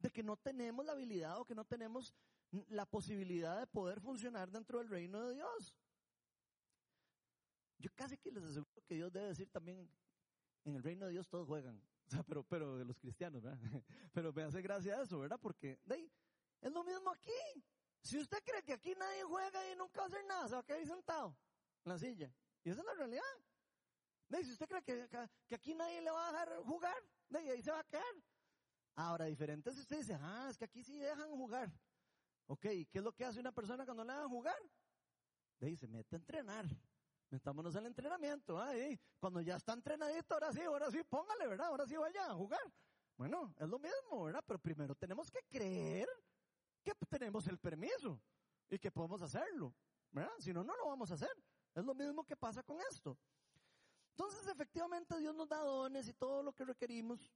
[0.00, 2.12] de que no tenemos la habilidad o que no tenemos
[2.68, 5.76] la posibilidad de poder funcionar dentro del reino de Dios.
[7.78, 9.88] Yo casi que les aseguro que Dios debe decir también,
[10.64, 11.80] en el reino de Dios todos juegan.
[12.08, 13.58] O sea, pero, pero de los cristianos, ¿verdad?
[14.12, 15.38] Pero me hace gracia eso, ¿verdad?
[15.40, 16.08] Porque, de
[16.60, 17.64] es lo mismo aquí.
[18.00, 20.60] Si usted cree que aquí nadie juega y nunca va a hacer nada, se va
[20.60, 21.45] a quedar ahí sentado en
[21.86, 22.32] la silla.
[22.64, 23.22] Y esa es la realidad.
[24.42, 25.08] Si usted cree que,
[25.46, 26.96] que, aquí nadie le va a dejar jugar,
[27.28, 28.14] de ahí se va a quedar.
[28.96, 31.72] Ahora, diferente si usted dice, ah, es que aquí sí dejan jugar.
[32.46, 34.56] Ok, ¿qué es lo que hace una persona cuando le dejan jugar?
[35.58, 36.66] De ahí se mete a entrenar.
[37.30, 38.60] Metámonos al entrenamiento.
[38.60, 41.66] Ay, cuando ya está entrenadito, ahora sí, ahora sí, póngale, ¿verdad?
[41.68, 42.72] Ahora sí vaya a jugar.
[43.16, 44.44] Bueno, es lo mismo, ¿verdad?
[44.46, 46.08] Pero primero tenemos que creer
[46.82, 48.20] que tenemos el permiso
[48.68, 49.74] y que podemos hacerlo,
[50.10, 50.32] ¿verdad?
[50.38, 51.30] Si no, no lo vamos a hacer.
[51.76, 53.18] Es lo mismo que pasa con esto.
[54.12, 57.30] Entonces, efectivamente, Dios nos da dones y todo lo que requerimos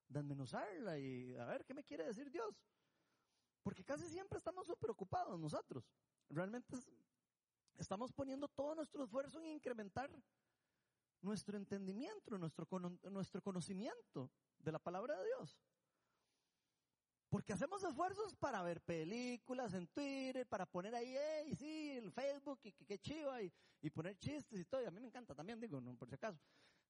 [0.07, 2.61] desmenuzarla y a ver qué me quiere decir Dios.
[3.63, 5.89] Porque casi siempre estamos súper ocupados nosotros.
[6.29, 6.77] Realmente
[7.77, 10.11] estamos poniendo todo nuestro esfuerzo en incrementar
[11.21, 12.67] nuestro entendimiento, nuestro,
[13.09, 15.57] nuestro conocimiento de la palabra de Dios.
[17.33, 22.59] Porque hacemos esfuerzos para ver películas en Twitter, para poner ahí, hey, sí, el Facebook,
[22.61, 24.83] y qué chiva, y, poner chistes y todo.
[24.83, 26.39] Y a mí me encanta también, digo, no por si acaso.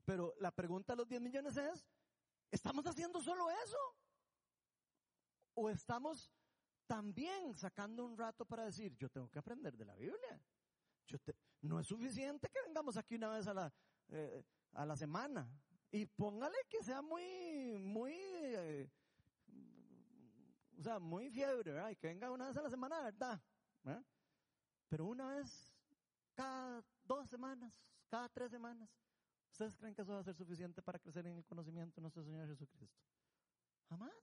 [0.03, 1.85] Pero la pregunta a los 10 millones es,
[2.51, 3.77] ¿estamos haciendo solo eso?
[5.53, 6.29] ¿O estamos
[6.87, 10.43] también sacando un rato para decir, yo tengo que aprender de la Biblia?
[11.61, 13.73] no es suficiente que vengamos aquí una vez a la,
[14.09, 15.49] eh, a la semana.
[15.89, 18.91] Y póngale que sea muy, muy, eh,
[20.77, 21.89] o sea, muy fiebre, ¿verdad?
[21.89, 23.41] Y que venga una vez a la semana, ¿verdad?
[24.89, 25.73] Pero una vez
[26.33, 27.73] cada dos semanas,
[28.07, 28.89] cada tres semanas.
[29.51, 32.23] ¿Ustedes creen que eso va a ser suficiente para crecer en el conocimiento de nuestro
[32.23, 33.03] Señor Jesucristo?
[33.89, 34.13] Jamás.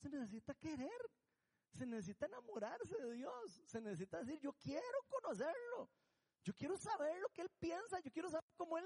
[0.00, 1.10] Se necesita querer.
[1.72, 3.62] Se necesita enamorarse de Dios.
[3.66, 5.88] Se necesita decir, yo quiero conocerlo.
[6.42, 8.00] Yo quiero saber lo que Él piensa.
[8.00, 8.84] Yo quiero saber cómo Él,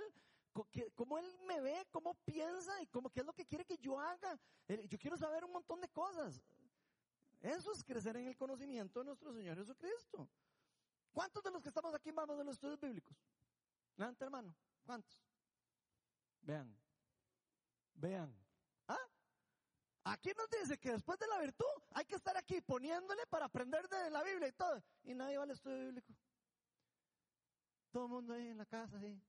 [0.95, 3.99] cómo Él me ve, cómo piensa y cómo, qué es lo que quiere que yo
[3.99, 4.39] haga.
[4.89, 6.41] Yo quiero saber un montón de cosas.
[7.41, 10.29] Eso es crecer en el conocimiento de nuestro Señor Jesucristo.
[11.13, 13.17] ¿Cuántos de los que estamos aquí vamos de los estudios bíblicos?
[13.97, 14.55] Levanta hermano.
[14.85, 15.21] ¿Cuántos?
[16.41, 16.75] Vean.
[17.95, 18.35] Vean.
[18.89, 18.99] ¿Ah?
[20.05, 23.89] Aquí nos dice que después de la virtud hay que estar aquí poniéndole para aprender
[23.89, 24.83] de la Biblia y todo.
[25.05, 26.15] Y nadie va al estudio bíblico.
[27.91, 29.21] Todo el mundo ahí en la casa, sí.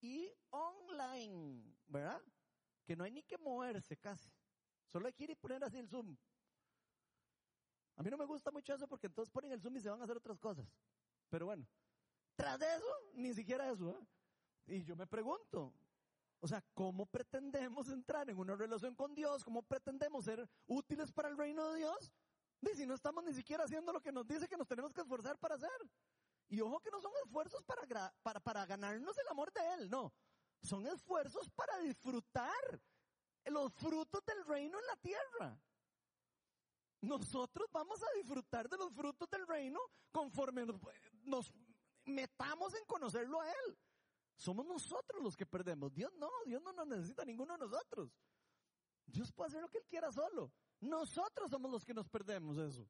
[0.00, 2.22] Y online, ¿verdad?
[2.84, 4.30] Que no hay ni que moverse casi.
[4.86, 6.16] Solo hay que ir y poner así el Zoom.
[7.96, 10.00] A mí no me gusta mucho eso porque entonces ponen el Zoom y se van
[10.00, 10.66] a hacer otras cosas.
[11.28, 11.66] Pero bueno,
[12.34, 13.90] tras eso, ni siquiera eso.
[13.90, 14.06] ¿eh?
[14.66, 15.72] Y yo me pregunto,
[16.40, 19.42] o sea, ¿cómo pretendemos entrar en una relación con Dios?
[19.42, 22.12] ¿Cómo pretendemos ser útiles para el reino de Dios?
[22.60, 25.00] Y si no estamos ni siquiera haciendo lo que nos dice que nos tenemos que
[25.00, 25.70] esforzar para hacer.
[26.48, 30.12] Y ojo que no son esfuerzos para, para, para ganarnos el amor de Él, no.
[30.62, 32.80] Son esfuerzos para disfrutar
[33.46, 35.60] los frutos del reino en la tierra.
[37.00, 39.80] Nosotros vamos a disfrutar de los frutos del reino
[40.10, 40.64] conforme
[41.24, 41.52] nos
[42.04, 43.78] metamos en conocerlo a Él.
[44.36, 45.92] Somos nosotros los que perdemos.
[45.92, 48.10] Dios no, Dios no nos necesita ninguno de nosotros.
[49.06, 50.52] Dios puede hacer lo que Él quiera solo.
[50.80, 52.86] Nosotros somos los que nos perdemos eso.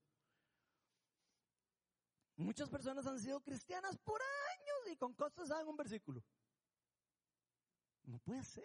[2.37, 6.23] Muchas personas han sido cristianas por años y con cosas saben un versículo.
[8.05, 8.65] No puede ser.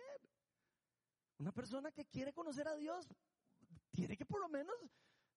[1.38, 3.07] Una persona que quiere conocer a Dios
[3.91, 4.76] tiene que por lo menos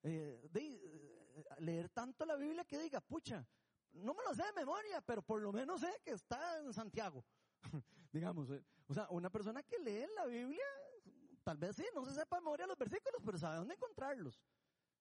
[0.03, 3.47] eh, eh, leer tanto la Biblia que diga, pucha,
[3.93, 7.25] no me lo sé de memoria, pero por lo menos sé que está en Santiago.
[8.13, 8.65] Digamos, eh.
[8.89, 10.65] o sea, una persona que lee la Biblia,
[11.43, 14.43] tal vez sí, no se sepa de memoria los versículos, pero sabe dónde encontrarlos.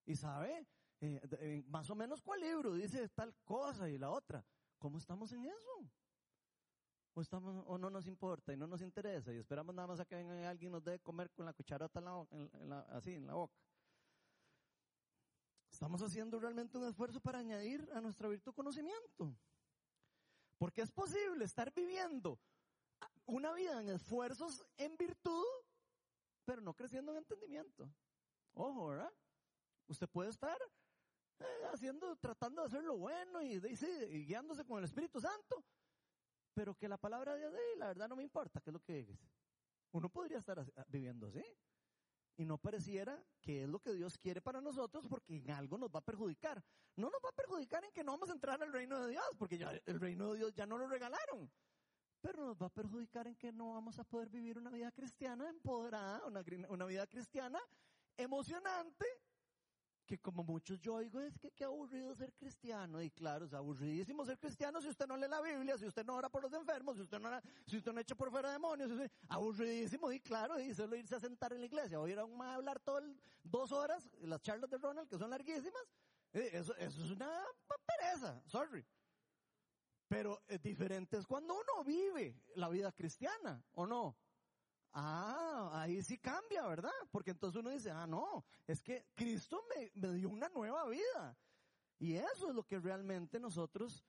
[0.06, 0.66] Y sabe
[1.66, 4.44] más o menos cuál libro dice tal cosa y la otra.
[4.78, 5.90] ¿Cómo estamos en eso?
[7.14, 10.04] O, estamos, o no nos importa y no nos interesa y esperamos nada más a
[10.04, 12.02] que venga alguien nos dé comer con la cucharota
[12.88, 13.56] así en la boca.
[15.70, 19.36] Estamos haciendo realmente un esfuerzo para añadir a nuestra virtud conocimiento.
[20.56, 22.38] Porque es posible estar viviendo
[23.26, 25.44] una vida en esfuerzos en virtud,
[26.44, 27.90] pero no creciendo en entendimiento.
[28.52, 29.12] Ojo, ¿verdad?
[29.88, 30.83] Usted puede estar eh,
[31.72, 35.64] haciendo, tratando de hacer lo bueno y, y, guiándose con el Espíritu Santo,
[36.52, 38.94] pero que la palabra de Dios, la verdad no me importa, ¿qué es lo que
[38.94, 39.18] dices?
[39.92, 41.44] Uno podría estar viviendo así
[42.36, 45.88] y no pareciera que es lo que Dios quiere para nosotros porque en algo nos
[45.90, 46.62] va a perjudicar.
[46.96, 49.24] No nos va a perjudicar en que no vamos a entrar al reino de Dios
[49.38, 51.50] porque ya el reino de Dios ya no lo regalaron.
[52.20, 55.48] Pero nos va a perjudicar en que no vamos a poder vivir una vida cristiana
[55.48, 57.60] empoderada, una, una vida cristiana
[58.16, 59.06] emocionante
[60.06, 63.00] que como muchos yo oigo es que qué aburrido ser cristiano.
[63.02, 66.14] Y claro, es aburridísimo ser cristiano si usted no lee la Biblia, si usted no
[66.14, 67.30] ora por los enfermos, si usted no,
[67.66, 68.90] si usted no echa por fuera demonios.
[69.28, 72.00] aburridísimo y claro, y solo irse a sentar en la iglesia.
[72.00, 73.00] O ir a, un, a hablar todo
[73.42, 75.82] dos horas, las charlas de Ronald, que son larguísimas.
[76.32, 77.30] Eh, eso, eso es una
[77.86, 78.84] pereza, sorry.
[80.08, 84.16] Pero es diferente es cuando uno vive la vida cristiana, ¿o no?
[84.94, 86.92] Ah, ahí sí cambia, ¿verdad?
[87.10, 91.36] Porque entonces uno dice, ah, no, es que Cristo me, me dio una nueva vida.
[91.98, 94.04] Y eso es lo que realmente nosotros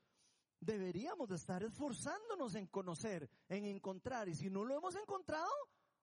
[0.59, 4.29] deberíamos de estar esforzándonos en conocer, en encontrar.
[4.29, 5.51] Y si no lo hemos encontrado,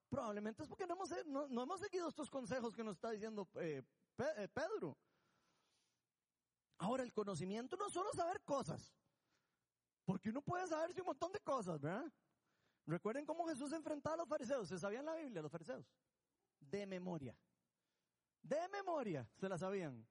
[0.09, 3.83] probablemente es porque no hemos, no, hemos seguido estos consejos que nos está diciendo eh,
[4.37, 4.99] eh, Pedro.
[6.79, 8.93] Ahora, el conocimiento no es solo saber cosas,
[10.05, 12.13] porque uno puede saberse un montón de cosas, ¿verdad?
[12.87, 14.69] Recuerden cómo Jesús enfrentaba a los fariseos.
[14.69, 15.87] ¿Se sabían la Biblia los fariseos?
[16.59, 17.37] De memoria.
[18.43, 20.07] De memoria se la sabían.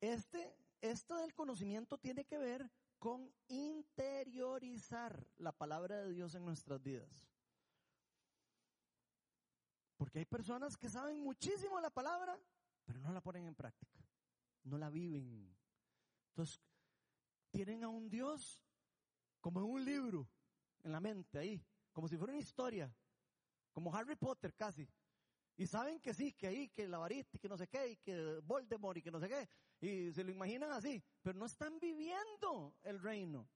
[0.00, 6.82] Este, esto del conocimiento tiene que ver con interiorizar la palabra de Dios en nuestras
[6.82, 7.28] vidas.
[9.96, 12.38] Porque hay personas que saben muchísimo la palabra,
[12.84, 14.04] pero no la ponen en práctica.
[14.64, 15.56] No la viven.
[16.30, 16.60] Entonces,
[17.50, 18.60] tienen a un Dios
[19.40, 20.28] como en un libro,
[20.84, 22.94] en la mente ahí, como si fuera una historia,
[23.72, 24.88] como Harry Potter casi.
[25.56, 27.96] Y saben que sí, que ahí, que la varita, y que no sé qué, y
[27.96, 29.48] que Voldemort, y que no sé qué.
[29.80, 33.48] Y se lo imaginan así, pero no están viviendo el reino.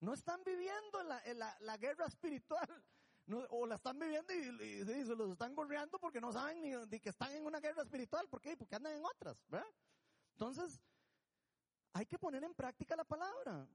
[0.00, 2.68] No están viviendo la, la, la guerra espiritual.
[3.50, 7.32] o la están viviendo y, se los están gorreando porque no saben ni, que están
[7.32, 8.28] en una guerra espiritual.
[8.28, 8.56] ¿Por qué?
[8.56, 9.66] Porque andan en otras, ¿verdad?
[10.32, 10.80] Entonces,
[11.92, 13.66] hay que poner en práctica la palabra.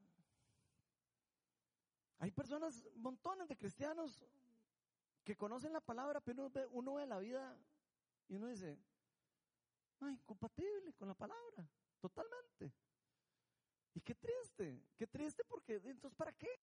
[2.22, 4.24] Hay personas, montones de cristianos
[5.24, 7.58] que conocen la palabra, pero uno ve, uno ve la vida
[8.28, 8.78] y uno dice,
[10.02, 11.68] ay, incompatible con la palabra,
[12.00, 12.72] totalmente.
[13.96, 16.60] Y qué triste, qué triste porque entonces ¿para qué?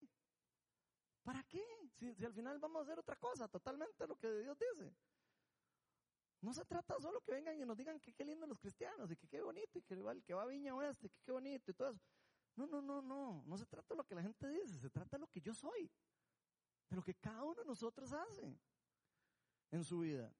[1.25, 1.65] ¿Para qué?
[1.97, 4.95] Si, al final vamos a hacer otra cosa, totalmente lo que Dios dice.
[6.41, 9.17] No se trata solo que vengan y nos digan que qué lindo los cristianos y
[9.17, 12.01] que qué bonito y que que va Viña Oeste, que qué bonito y todo eso.
[12.59, 13.45] No, no, no, no.
[13.47, 15.55] No se trata de lo que la gente dice, se trata de lo que yo
[15.55, 15.89] soy.
[16.91, 18.59] De lo que cada uno de nosotros hace
[19.71, 20.35] en su vida.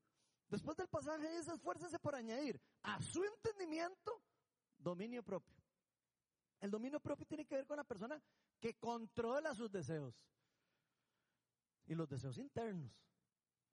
[0.49, 4.21] Después del pasaje dice, esfuércese por añadir a su entendimiento
[4.77, 5.55] dominio propio.
[6.59, 8.21] El dominio propio tiene que ver con la persona
[8.59, 10.21] que controla sus deseos.
[11.87, 12.91] Y los deseos internos.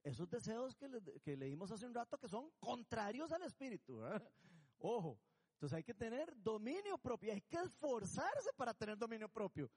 [0.04, 0.88] Esos deseos que,
[1.20, 4.00] que leímos hace un rato que son contrarios al espíritu.
[4.78, 5.18] Ojo,
[5.56, 9.70] entonces hay que tener dominio propio, hay que esforzarse para tener dominio propio.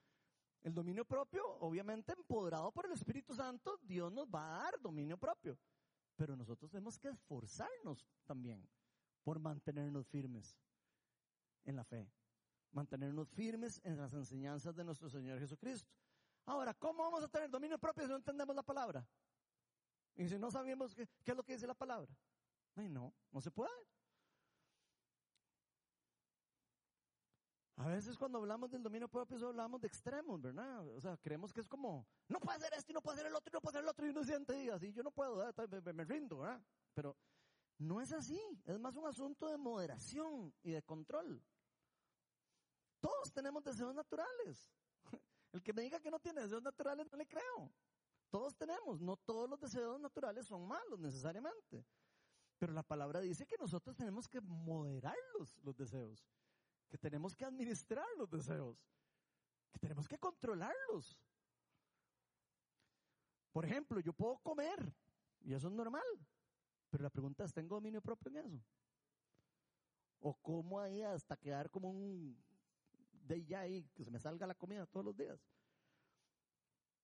[0.62, 5.18] El dominio propio, obviamente empoderado por el Espíritu Santo, Dios nos va a dar dominio
[5.18, 5.58] propio.
[6.18, 8.68] Pero nosotros tenemos que esforzarnos también
[9.24, 10.54] por mantenernos firmes
[11.64, 12.12] en la fe,
[12.72, 15.90] mantenernos firmes en las enseñanzas de nuestro Señor Jesucristo.
[16.44, 19.08] Ahora, ¿cómo vamos a tener dominio propio si no entendemos la palabra?
[20.18, 22.14] Y si no sabemos qué, qué es lo que dice la palabra.
[22.76, 23.72] Ay, no, no se puede.
[27.80, 30.86] A veces cuando hablamos del dominio propio hablamos de extremos, ¿verdad?
[30.90, 33.36] O sea, creemos que es como, no puede ser esto y no puede ser el
[33.36, 35.38] otro y no puede ser el otro y uno siente así, yo no puedo,
[35.86, 36.62] me, me, rindo, ¿verdad?
[36.94, 37.16] Pero
[37.78, 41.42] no es así, es más un asunto de moderación y de control.
[43.00, 44.70] Todos tenemos deseos naturales.
[45.54, 47.72] El que me diga que no tiene deseos naturales no le creo.
[48.30, 51.86] Todos tenemos, no todos los deseos naturales son malos necesariamente.
[52.58, 56.28] Pero la palabra dice que nosotros tenemos que moderar los, los deseos,
[56.90, 58.78] que tenemos que administrar los deseos,
[59.72, 61.20] que tenemos que controlarlos.
[63.52, 64.94] Por ejemplo, yo puedo comer,
[65.42, 66.04] y eso es normal,
[66.90, 68.64] pero la pregunta es, ¿tengo dominio propio en eso?
[70.20, 72.38] ¿O cómo ahí hasta quedar como un
[73.12, 75.40] de ya ahí, que se me salga la comida todos los días?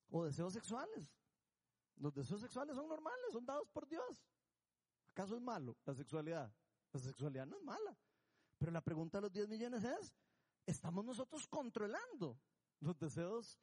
[0.09, 1.15] ¿O deseos sexuales?
[1.97, 4.27] Los deseos sexuales son normales, son dados por Dios.
[5.09, 6.51] ¿Acaso es malo la sexualidad?
[6.91, 7.97] La sexualidad no es mala.
[8.57, 10.13] Pero la pregunta de los 10 millones es,
[10.65, 12.39] ¿estamos nosotros controlando
[12.79, 13.59] los deseos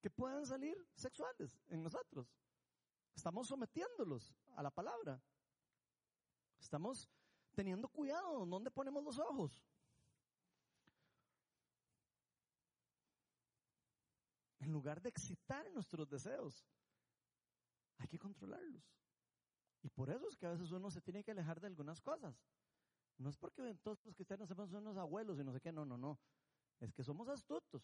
[0.00, 2.34] que puedan salir sexuales en nosotros?
[3.14, 5.22] ¿Estamos sometiéndolos a la palabra?
[6.60, 7.08] ¿Estamos
[7.54, 9.64] teniendo cuidado dónde ponemos los ojos?
[14.60, 16.64] En lugar de excitar nuestros deseos,
[17.98, 18.82] hay que controlarlos.
[19.82, 22.40] Y por eso es que a veces uno se tiene que alejar de algunas cosas.
[23.18, 25.96] No es porque todos los cristianos somos unos abuelos y no sé qué, no, no,
[25.96, 26.18] no.
[26.80, 27.82] Es que somos astutos.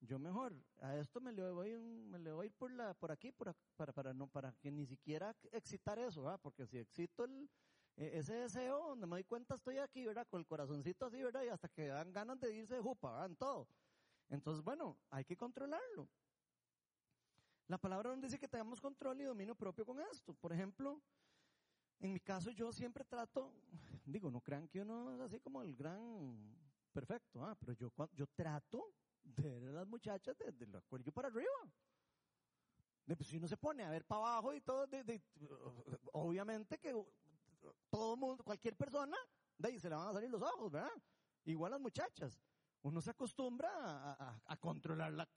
[0.00, 3.54] Yo mejor a esto me le voy, me le voy por la, por aquí, por,
[3.76, 6.38] para, para no, para que ni siquiera excitar eso.
[6.40, 7.50] Porque si excito el,
[7.96, 10.26] e, ese deseo, donde me doy cuenta estoy aquí, ¿verdad?
[10.28, 11.42] Con el corazoncito así, ¿verdad?
[11.42, 13.26] Y hasta que dan ganas de irse de jupa, ¿verdad?
[13.26, 13.68] En todo.
[14.28, 16.08] Entonces, bueno, hay que controlarlo.
[17.66, 20.32] La palabra nos dice que tenemos control y dominio propio con esto.
[20.34, 21.02] Por ejemplo,
[22.00, 23.52] en mi caso yo siempre trato,
[24.04, 26.56] digo, no crean que uno es así como el gran
[26.92, 27.56] perfecto, ¿ah?
[27.58, 31.72] pero yo, yo trato de ver a las muchachas desde el cuello para arriba.
[33.06, 34.86] Pues, si uno se pone a ver para abajo y todo,
[36.12, 36.94] obviamente que
[37.88, 39.16] todo mundo, cualquier persona,
[39.56, 40.90] de ahí se le van a salir los ojos, ¿verdad?
[41.44, 42.38] Igual las muchachas.
[42.82, 45.28] Uno se acostumbra a, a, controlar, la,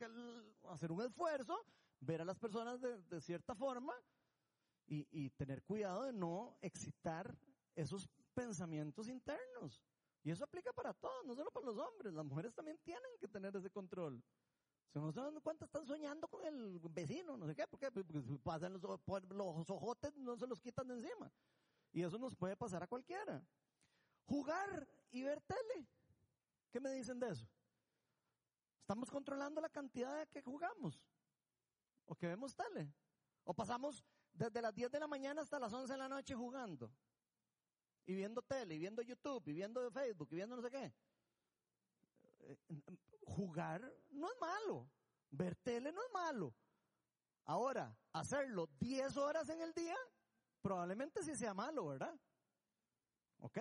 [0.66, 1.66] a hacer un esfuerzo
[2.02, 3.94] ver a las personas de, cierta forma
[4.94, 7.38] y, tener cuidado de no excitar
[7.76, 9.82] esos pensamientos internos.
[10.22, 13.28] Y eso aplica para todos, no solo para los hombres, las mujeres también tienen que
[13.28, 14.22] tener ese control.
[14.90, 18.22] Si no se dan cuenta, están soñando con el vecino, no sé qué, porque, porque
[18.44, 21.32] pasan los, los ojotes, no se los quitan de encima.
[21.94, 23.42] Y eso nos puede pasar a cualquiera.
[24.26, 25.88] Jugar y ver tele.
[26.70, 27.48] ¿Qué me dicen de eso?
[28.82, 31.08] Estamos controlando la cantidad de que jugamos
[32.06, 32.94] o que vemos tele.
[33.46, 34.04] O pasamos
[34.34, 36.92] desde las 10 de la mañana hasta las 11 de la noche jugando.
[38.06, 40.94] Y viendo tele, y viendo YouTube, y viendo Facebook, y viendo no sé qué.
[42.40, 42.58] Eh,
[43.26, 44.90] jugar no es malo.
[45.30, 46.54] Ver tele no es malo.
[47.46, 49.96] Ahora, hacerlo 10 horas en el día,
[50.62, 52.20] probablemente sí sea malo, ¿verdad?
[53.40, 53.60] ¿Ok?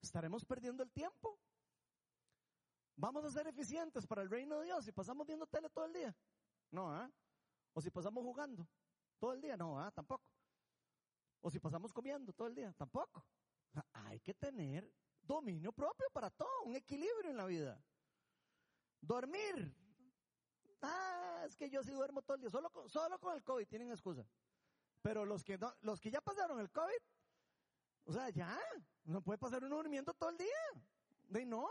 [0.00, 1.38] Estaremos perdiendo el tiempo.
[2.96, 5.92] Vamos a ser eficientes para el reino de Dios si pasamos viendo tele todo el
[5.92, 6.14] día.
[6.70, 7.10] No, ¿ah?
[7.74, 8.66] O si pasamos jugando
[9.18, 9.90] todo el día, no, ¿ah?
[9.90, 10.24] Tampoco.
[11.40, 13.24] O si pasamos comiendo todo el día, tampoco.
[13.92, 14.92] hay que tener
[15.22, 17.82] dominio propio para todo, un equilibrio en la vida.
[19.00, 19.74] Dormir.
[20.82, 23.66] Ah, es que yo sí duermo todo el día, solo con, solo con el COVID
[23.66, 24.26] tienen excusa.
[25.00, 27.02] Pero los que, no, los que ya pasaron el COVID,
[28.04, 28.58] o sea, ya,
[29.04, 30.48] no puede pasar uno durmiendo todo el día.
[31.28, 31.66] De no,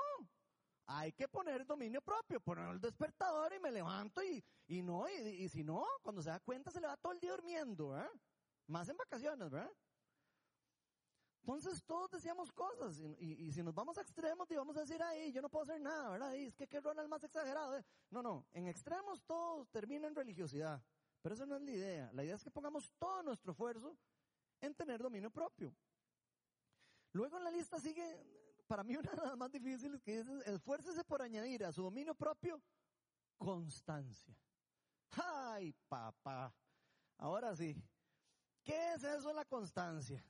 [0.88, 5.48] hay que poner dominio propio, poner el despertador y me levanto y, y no, y,
[5.50, 8.10] si no, cuando se da cuenta se le va todo el día durmiendo, ¿eh?
[8.68, 9.72] Más en vacaciones, ¿verdad?
[11.42, 15.32] Entonces todos decíamos cosas y, si nos vamos a extremos y vamos a decir, ay,
[15.32, 16.36] yo no puedo hacer nada, ¿verdad?
[16.36, 17.78] es que qué Ronald más exagerado.
[17.78, 17.84] ¿eh?
[18.12, 20.82] No, no, en extremos todo termina en religiosidad,
[21.22, 22.12] pero eso no es la idea.
[22.14, 23.98] La idea es que pongamos todo nuestro esfuerzo
[24.62, 25.76] en tener dominio propio.
[27.14, 28.41] Luego en la lista sigue
[28.72, 32.16] para mí una de las más difíciles que es esfuércese por añadir a su dominio
[32.16, 32.62] propio
[33.38, 34.34] constancia.
[35.12, 36.54] Ay, papá.
[37.18, 37.76] Ahora sí.
[38.64, 40.24] ¿Qué es eso la constancia?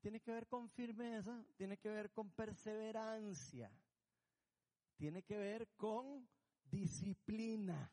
[0.00, 3.72] Tiene que ver con firmeza, tiene que ver con perseverancia,
[4.96, 6.28] tiene que ver con
[6.64, 7.90] disciplina.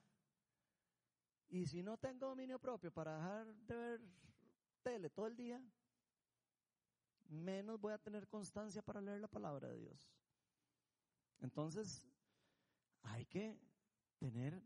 [1.48, 4.02] Y si no tengo dominio propio para dejar de ver
[4.84, 5.64] tele todo el día,
[7.30, 10.12] menos voy a tener constancia para leer la palabra de Dios.
[11.40, 12.04] Entonces,
[13.04, 13.58] hay que
[14.18, 14.62] tener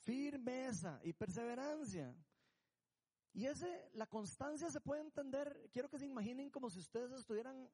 [0.00, 2.14] firmeza y perseverancia.
[3.32, 7.70] Y ese, la constancia se puede entender, quiero que se imaginen como si ustedes estuvieran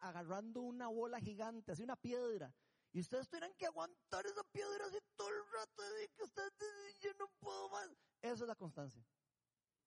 [0.00, 2.54] agarrando una bola gigante, así una piedra,
[2.92, 7.10] y ustedes tuvieran que aguantar esa piedra así todo el rato, y que ustedes yo
[7.18, 7.88] no puedo más.
[8.22, 9.04] Eso es la constancia.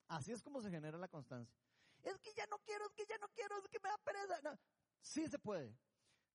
[0.07, 1.63] Así es como se genera la constancia
[2.03, 4.41] es que ya no quiero, es que ya no quiero, es que me da pereza.
[4.43, 4.59] No,
[5.01, 5.75] sí se puede.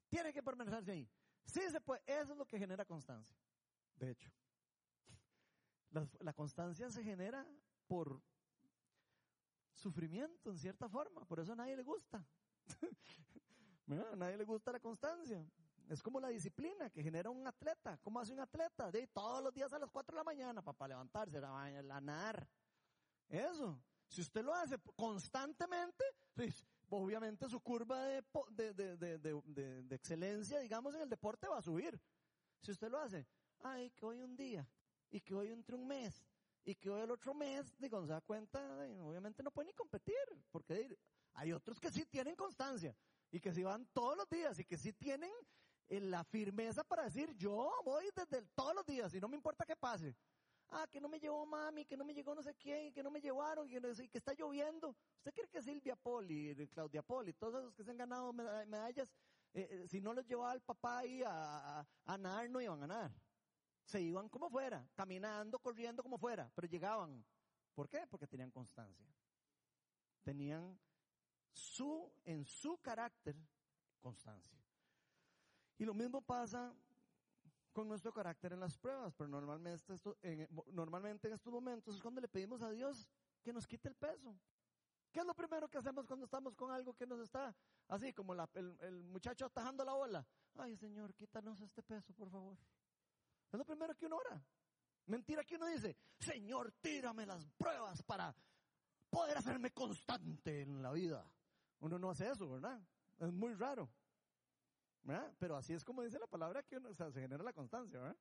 [0.08, 1.08] Tiene que permanecerse ahí.
[1.44, 2.02] Sí se puede.
[2.06, 3.36] Eso es lo que genera constancia.
[3.94, 4.30] De hecho.
[5.90, 7.46] La, la constancia se genera
[7.86, 8.22] por
[9.72, 12.22] sufrimiento en cierta forma, por eso a nadie le gusta.
[14.12, 15.46] a nadie le gusta la constancia.
[15.88, 17.96] Es como la disciplina que genera un atleta.
[18.02, 18.90] ¿Cómo hace un atleta?
[18.90, 22.46] De todos los días a las 4 de la mañana para, levantarse, a, nadar.
[23.28, 23.80] Eso.
[24.08, 26.04] Si usted lo hace constantemente,
[26.34, 28.22] pues, obviamente su curva de,
[28.72, 32.00] de, excelencia, digamos, en el deporte va a subir.
[32.62, 33.26] Si usted lo hace,
[33.60, 34.66] ay, que hoy un día,
[35.10, 36.24] y que hoy entre un mes,
[36.64, 38.60] y que hoy el otro mes, digo, se da cuenta,
[39.02, 40.16] obviamente no puede ni competir,
[40.50, 40.98] porque
[41.34, 42.96] hay otros que sí tienen constancia,
[43.30, 45.32] y que sí van todos los días, y que sí tienen
[45.88, 49.64] eh, la firmeza para decir, yo voy desde todos los días, y no me importa
[49.64, 50.16] qué pase.
[50.70, 53.10] Ah, que no me llevó mami, que no me llegó no sé quién, que no
[53.10, 54.94] me llevaron, que, que está lloviendo.
[55.16, 59.08] ¿Usted cree que Silvia Poli, Claudia Poli, todos esos que se han ganado medallas,
[59.54, 62.86] eh, eh, si no los llevaba el papá ahí a, a, nadar, no iban a
[62.86, 63.12] ganar?
[63.84, 67.24] Se iban como fuera, caminando, corriendo como fuera, pero llegaban.
[67.74, 68.06] ¿Por qué?
[68.06, 69.06] Porque tenían constancia.
[70.22, 70.78] Tenían
[71.50, 73.36] su, en su carácter,
[74.00, 74.58] constancia.
[75.78, 76.74] Y lo mismo pasa
[77.78, 82.02] con nuestro carácter en las pruebas, pero normalmente, esto, en, normalmente en estos momentos es
[82.02, 83.08] cuando le pedimos a Dios
[83.40, 84.36] que nos quite el peso.
[85.12, 87.54] ¿Qué es lo primero que hacemos cuando estamos con algo que nos está
[87.86, 90.26] así, como el, muchacho atajando la bola?
[90.56, 92.58] Ay, Señor, quítanos este peso, por favor.
[93.52, 94.44] Es lo primero que uno ora.
[95.06, 98.34] Mentira que uno dice, Señor, tírame las pruebas para
[99.08, 101.24] poder hacerme constante en la vida.
[101.78, 102.82] Uno no hace eso, ¿verdad?
[103.20, 103.88] Es muy raro.
[105.38, 108.16] Pero así es como dice la palabra que se genera la constancia.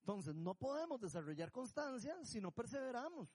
[0.00, 3.28] Entonces, no podemos desarrollar constancia si no perseveramos.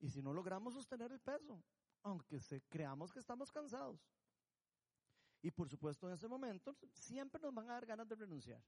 [0.00, 1.62] Y si no logramos sostener el peso,
[2.02, 4.00] aunque se, creamos que estamos cansados.
[5.42, 8.62] Y por supuesto, en ese momento, siempre nos van a dar ganas de renunciar.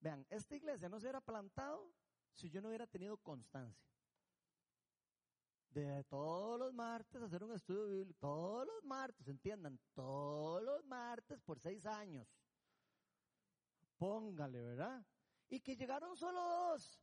[0.00, 1.92] Vean, esta iglesia no se hubiera plantado
[2.32, 3.90] si yo no hubiera tenido constancia
[5.70, 11.40] de todos los martes hacer un estudio bíblico, todos los martes, entiendan, todos los martes
[11.40, 12.26] por seis años.
[13.96, 15.04] Póngale, ¿verdad?
[15.48, 17.00] Y que llegaron solo dos,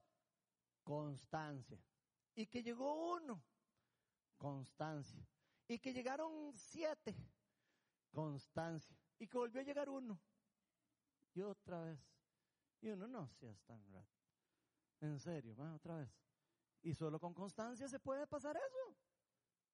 [0.84, 1.80] constancia.
[2.36, 3.44] Y que llegó uno,
[4.38, 5.26] constancia.
[5.68, 7.16] Y que llegaron siete,
[8.12, 8.98] constancia.
[9.20, 10.20] Y que volvió a llegar uno.
[11.34, 12.00] Y otra vez.
[12.82, 14.18] Y uno no seas tan rato.
[15.02, 16.27] En serio, va, otra vez.
[16.88, 18.96] Y solo con constancia se puede pasar eso.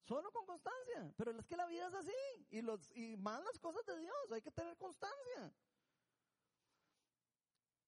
[0.02, 1.14] Solo con constancia.
[1.16, 2.48] Pero es que la vida es así.
[2.50, 4.32] Y, los, y más las cosas de Dios.
[4.32, 5.54] Hay que tener constancia.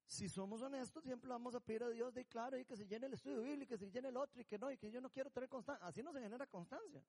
[0.05, 3.07] Si somos honestos, siempre vamos a pedir a Dios de claro y que se llene
[3.07, 5.09] el estudio bíblico, que se llene el otro y que no, y que yo no
[5.09, 5.87] quiero tener constancia.
[5.87, 7.03] Así no se genera constancia.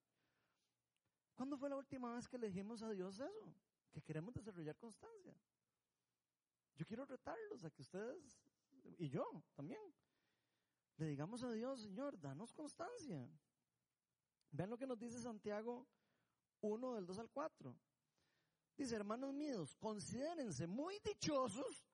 [1.34, 3.54] ¿Cuándo fue la última vez que le dijimos a Dios eso?
[3.92, 5.34] Que queremos desarrollar constancia.
[6.76, 8.40] Yo quiero retarlos a que ustedes,
[8.96, 9.82] y yo también,
[10.98, 13.28] le digamos a Dios, Señor, danos constancia.
[14.50, 15.86] Vean lo que nos dice Santiago
[16.60, 17.76] 1 del 2 al 4.
[18.76, 21.84] Dice, hermanos míos, considérense muy dichosos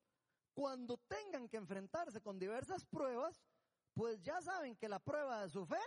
[0.55, 3.43] cuando tengan que enfrentarse con diversas pruebas,
[3.95, 5.81] pues ya saben que la prueba de su fe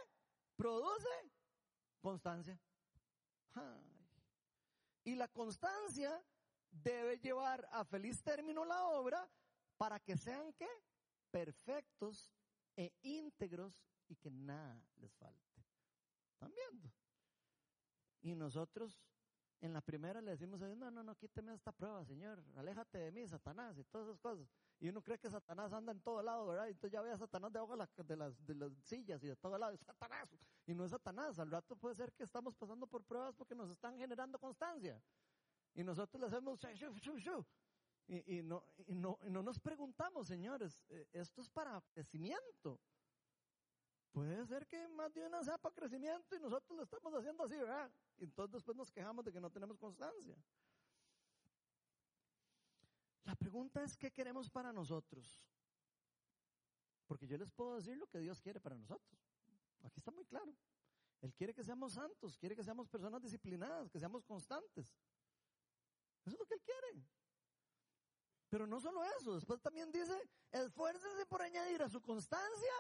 [0.56, 1.10] produce
[2.02, 2.60] constancia.
[5.04, 6.22] Y la constancia
[6.72, 9.30] debe llevar a feliz término la obra
[9.78, 10.68] para que sean qué?
[11.32, 12.35] Perfectos
[12.76, 15.66] e íntegros y que nada les falte.
[16.34, 16.92] ¿Están viendo?
[18.22, 19.00] Y nosotros
[19.62, 22.98] en la primera le decimos a Dios, no, no, no, quíteme esta prueba, Señor, aléjate
[22.98, 24.48] de mí, Satanás, y todas esas cosas.
[24.80, 26.68] Y uno cree que Satanás anda en todo lado, ¿verdad?
[26.68, 29.36] Y entonces ya ve a Satanás debajo de, de, las, de las sillas y de
[29.36, 30.36] todo lado, Satanás.
[30.66, 33.70] Y no es Satanás, al rato puede ser que estamos pasando por pruebas porque nos
[33.70, 35.02] están generando constancia.
[35.74, 36.60] Y nosotros le hacemos,
[38.08, 42.80] y, no, no, no, nos preguntamos, señores, eh, esto es para crecimiento.
[44.12, 47.58] Puede ser que más de una sea para crecimiento y nosotros lo estamos haciendo así,
[47.58, 47.92] ¿verdad?
[48.18, 50.38] Y entonces después nos quejamos de que no tenemos constancia.
[53.24, 55.50] La pregunta es, ¿qué queremos para nosotros?
[57.08, 59.20] Porque yo les puedo decir lo que Dios quiere para nosotros.
[59.84, 60.56] Aquí está muy claro.
[61.22, 64.96] Él quiere que seamos santos, quiere que seamos personas disciplinadas, que seamos constantes.
[66.24, 67.04] Eso es lo que Él quiere.
[68.56, 70.18] Pero no solo eso, después también dice,
[70.50, 72.72] esfuércese por añadir a su constancia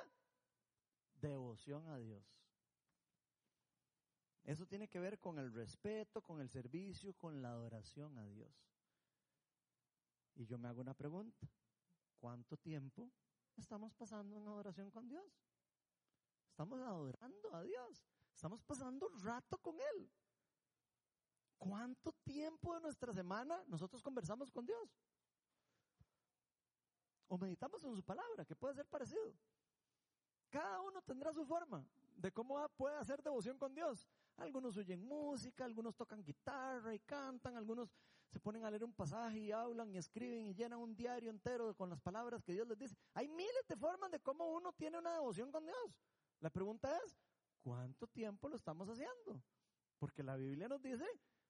[1.19, 2.23] devoción a Dios.
[4.45, 8.55] Eso tiene que ver con el respeto, con el servicio, con la adoración a Dios.
[10.36, 11.45] Y yo me hago una pregunta.
[12.21, 13.11] ¿Cuánto tiempo
[13.57, 15.30] estamos pasando en adoración con Dios?
[16.51, 18.07] Estamos adorando a Dios.
[18.34, 20.09] Estamos pasando rato con Él.
[21.57, 24.95] ¿Cuánto tiempo de nuestra semana nosotros conversamos con Dios?
[27.28, 29.34] O meditamos en su palabra, que puede ser parecido.
[30.49, 34.07] Cada uno tendrá su forma de cómo puede hacer devoción con Dios.
[34.38, 37.93] Algunos oyen música, algunos tocan guitarra y cantan, algunos
[38.30, 41.73] se ponen a leer un pasaje y hablan y escriben y llenan un diario entero
[41.76, 42.95] con las palabras que Dios les dice.
[43.13, 45.99] Hay miles de formas de cómo uno tiene una devoción con Dios.
[46.41, 47.17] La pregunta es,
[47.61, 49.41] ¿cuánto tiempo lo estamos haciendo?
[49.97, 51.05] Porque la Biblia nos dice,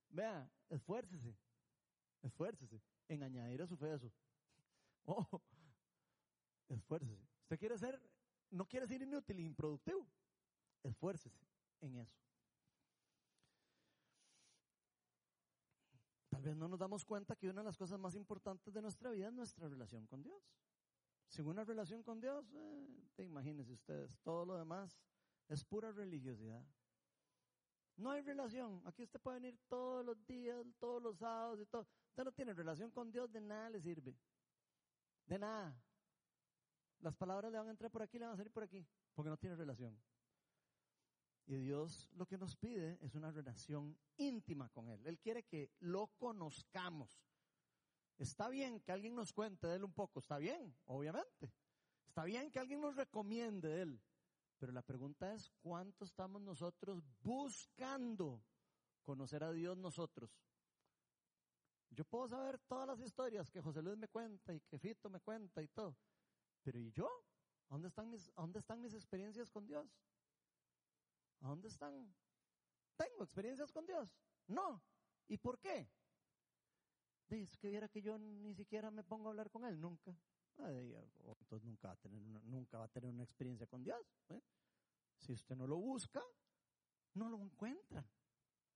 [0.09, 1.36] vea, esfuércese,
[2.21, 4.11] esfuércese en añadir a su fe eso.
[5.07, 5.39] Oh,
[6.70, 7.28] esfuércese.
[7.43, 8.01] Usted quiere ser,
[8.51, 10.07] no quiere ser inútil improductivo.
[10.84, 11.39] Esfuércese
[11.82, 12.16] en eso.
[16.30, 19.09] Tal vez no nos damos cuenta que una de las cosas más importantes de nuestra
[19.11, 20.41] vida es nuestra relación con Dios.
[21.28, 24.99] Sin una relación con Dios, eh, imagínense ustedes, todo lo demás
[25.47, 26.63] es pura religiosidad.
[27.97, 28.82] No hay relación.
[28.86, 31.88] Aquí usted puede venir todos los días, todos los sábados y todo.
[32.09, 34.16] Usted no tiene relación con Dios, de nada le sirve.
[35.26, 35.82] De nada.
[36.99, 39.29] Las palabras le van a entrar por aquí, le van a salir por aquí, porque
[39.29, 39.97] no tiene relación.
[41.47, 45.05] Y Dios lo que nos pide es una relación íntima con Él.
[45.05, 47.21] Él quiere que lo conozcamos.
[48.17, 51.51] Está bien que alguien nos cuente de Él un poco, está bien, obviamente.
[52.07, 54.01] Está bien que alguien nos recomiende de Él.
[54.57, 58.41] Pero la pregunta es, ¿cuánto estamos nosotros buscando
[59.03, 60.31] conocer a Dios nosotros?
[61.89, 65.19] Yo puedo saber todas las historias que José Luis me cuenta y que Fito me
[65.19, 65.95] cuenta y todo.
[66.66, 67.07] Pero ¿y yo?
[67.70, 69.88] dónde están mis, ¿a dónde están mis experiencias con Dios?
[71.41, 72.11] ¿A dónde están?
[72.97, 74.18] ¿Tengo experiencias con Dios?
[74.47, 74.82] No.
[75.28, 75.88] ¿Y por qué?
[77.28, 80.18] Dice que viera que yo ni siquiera me pongo a hablar con Él, nunca.
[80.57, 84.01] Entonces nunca va a tener una, nunca va a tener una experiencia con Dios.
[84.30, 84.41] ¿eh?
[85.20, 86.24] Si usted no lo busca,
[87.13, 88.03] no lo encuentra.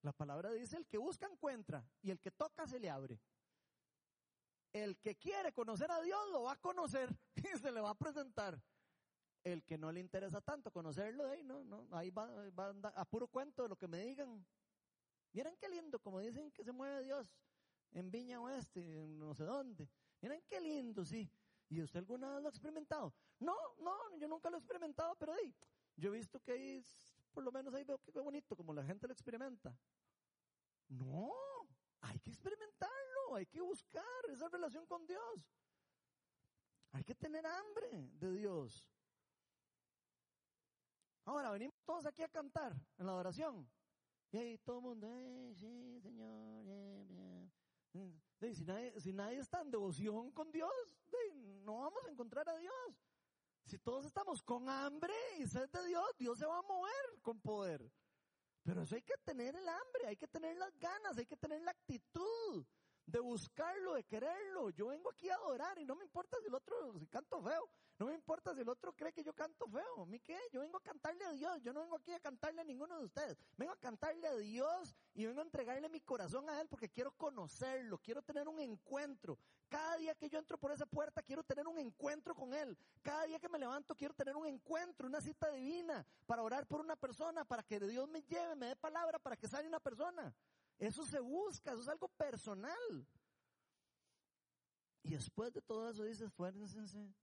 [0.02, 3.20] La palabra dice, el que busca encuentra y el que toca se le abre.
[4.72, 7.98] El que quiere conocer a Dios lo va a conocer y se le va a
[7.98, 8.60] presentar
[9.44, 12.28] el que no le interesa tanto conocerlo, ahí no, no, ahí va,
[12.94, 14.44] a, puro cuento de lo que me digan.
[15.32, 17.34] Miren qué lindo, como dicen que se mueve Dios
[17.92, 19.88] en Viña Oeste, en no sé dónde.
[20.20, 21.30] Miren qué lindo, sí.
[21.68, 23.14] ¿Y usted alguna vez lo ha experimentado?
[23.38, 25.54] No, no, yo nunca lo he experimentado, pero ahí,
[25.96, 26.84] yo he visto que ahí,
[27.32, 29.74] por lo menos ahí veo que bonito, como la gente lo experimenta.
[30.88, 31.32] No,
[32.00, 35.54] hay que experimentarlo, hay que buscar esa relación con Dios.
[36.92, 38.84] Hay que tener hambre de Dios.
[41.24, 43.68] Ahora, venimos todos aquí a cantar en la adoración.
[44.32, 46.64] Y ahí todo el mundo, sí, Señor,
[48.54, 50.72] si, nadie, si nadie está en devoción con Dios,
[51.62, 53.04] no vamos a encontrar a Dios.
[53.64, 57.40] Si todos estamos con hambre y sed de Dios, Dios se va a mover con
[57.40, 57.92] poder.
[58.62, 61.60] Pero eso hay que tener el hambre, hay que tener las ganas, hay que tener
[61.62, 62.66] la actitud
[63.10, 64.70] de buscarlo, de quererlo.
[64.70, 67.68] Yo vengo aquí a adorar y no me importa si el otro, si canto feo,
[67.98, 70.02] no me importa si el otro cree que yo canto feo.
[70.02, 70.38] ¿A mí qué?
[70.50, 71.60] Yo vengo a cantarle a Dios.
[71.62, 73.36] Yo no vengo aquí a cantarle a ninguno de ustedes.
[73.58, 77.12] Vengo a cantarle a Dios y vengo a entregarle mi corazón a Él porque quiero
[77.12, 77.98] conocerlo.
[77.98, 79.38] Quiero tener un encuentro.
[79.68, 82.76] Cada día que yo entro por esa puerta quiero tener un encuentro con Él.
[83.02, 86.80] Cada día que me levanto quiero tener un encuentro, una cita divina para orar por
[86.80, 90.34] una persona, para que Dios me lleve, me dé palabra, para que salga una persona.
[90.80, 93.06] Eso se busca, eso es algo personal.
[95.02, 97.14] Y después de todo eso dice, esfuércense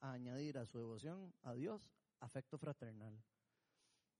[0.00, 1.90] a añadir a su devoción a Dios
[2.20, 3.18] afecto fraternal.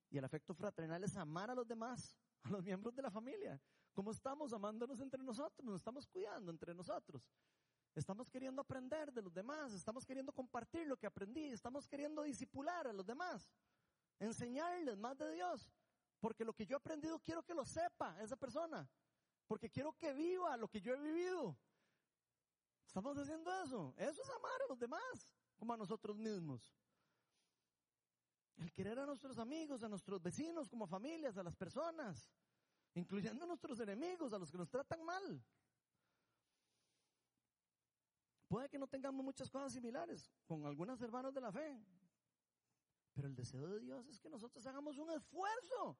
[0.08, 3.60] Y el afecto fraternal es amar a los demás, a los miembros de la familia.
[3.92, 5.64] ¿Cómo estamos amándonos entre nosotros?
[5.64, 7.30] Nos estamos cuidando entre nosotros.
[7.94, 12.86] Estamos queriendo aprender de los demás, estamos queriendo compartir lo que aprendí, estamos queriendo disipular
[12.86, 13.50] a los demás,
[14.18, 15.70] enseñarles más de Dios,
[16.20, 18.88] porque lo que yo he aprendido quiero que lo sepa esa persona,
[19.46, 21.56] porque quiero que viva lo que yo he vivido.
[22.86, 26.74] Estamos haciendo eso, eso es amar a los demás como a nosotros mismos.
[28.56, 32.30] El querer a nuestros amigos, a nuestros vecinos, como familias, a las personas,
[32.94, 35.44] incluyendo a nuestros enemigos, a los que nos tratan mal.
[38.48, 41.78] Puede que no tengamos muchas cosas similares con algunos hermanos de la fe,
[43.16, 45.96] pero el deseo de Dios es que nosotros hagamos un esfuerzo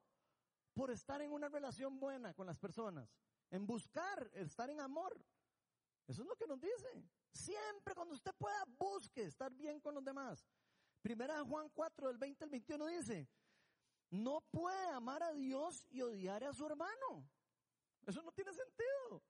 [0.71, 3.09] por estar en una relación buena con las personas,
[3.49, 5.19] en buscar estar en amor.
[6.05, 7.03] Eso es lo que nos dice.
[7.31, 10.47] Siempre cuando usted pueda, busque estar bien con los demás.
[11.01, 13.27] Primera Juan 4, del 20 al 21 dice,
[14.11, 17.27] no puede amar a Dios y odiar a su hermano.
[18.05, 19.23] Eso no tiene sentido.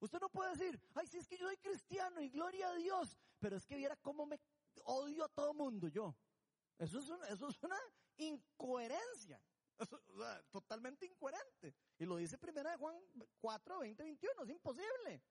[0.00, 3.16] Usted no puede decir, ay, si es que yo soy cristiano y gloria a Dios,
[3.38, 4.40] pero es que viera cómo me
[4.82, 6.16] odio a todo mundo yo.
[6.78, 7.78] Eso es una, eso es una
[8.16, 9.40] incoherencia.
[10.50, 11.74] totalmente incoherente.
[11.98, 12.96] Y lo dice primera de Juan
[13.40, 14.42] 4, 20, 21.
[14.42, 15.22] Es imposible.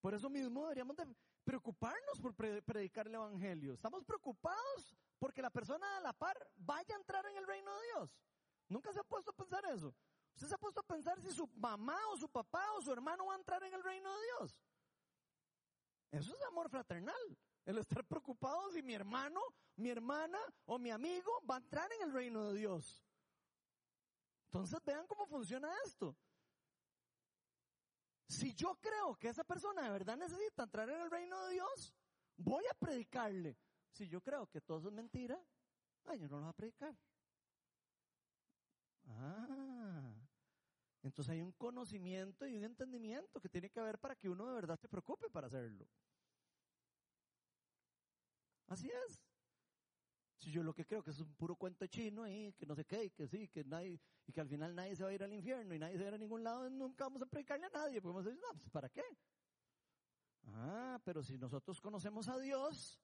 [0.00, 1.06] Por eso mismo deberíamos de
[1.44, 3.74] preocuparnos por predicar el Evangelio.
[3.74, 7.86] Estamos preocupados porque la persona de la par vaya a entrar en el reino de
[7.86, 8.18] Dios.
[8.68, 9.94] Nunca se ha puesto a pensar eso.
[10.34, 13.26] Usted se ha puesto a pensar si su mamá o su papá o su hermano
[13.26, 14.60] va a entrar en el reino de Dios.
[16.10, 17.38] Eso es amor fraternal.
[17.66, 19.40] El estar preocupado si mi hermano,
[19.74, 23.04] mi hermana o mi amigo va a entrar en el reino de Dios.
[24.46, 26.16] Entonces vean cómo funciona esto.
[28.28, 31.92] Si yo creo que esa persona de verdad necesita entrar en el reino de Dios,
[32.36, 33.56] voy a predicarle.
[33.90, 35.40] Si yo creo que todo eso es mentira,
[36.04, 36.96] ay, yo no lo voy a predicar.
[39.08, 40.14] Ah,
[41.02, 44.54] entonces hay un conocimiento y un entendimiento que tiene que haber para que uno de
[44.54, 45.88] verdad se preocupe para hacerlo.
[48.68, 49.22] Así es.
[50.38, 52.84] Si yo lo que creo que es un puro cuento chino ahí, que no sé
[52.84, 55.22] qué, y que sí, que nadie, y que al final nadie se va a ir
[55.22, 57.66] al infierno y nadie se va a ir a ningún lado, nunca vamos a predicarle
[57.66, 58.02] a nadie.
[58.02, 59.04] Podemos decir, no, pues ¿para qué?
[60.48, 63.00] Ah, pero si nosotros conocemos a Dios,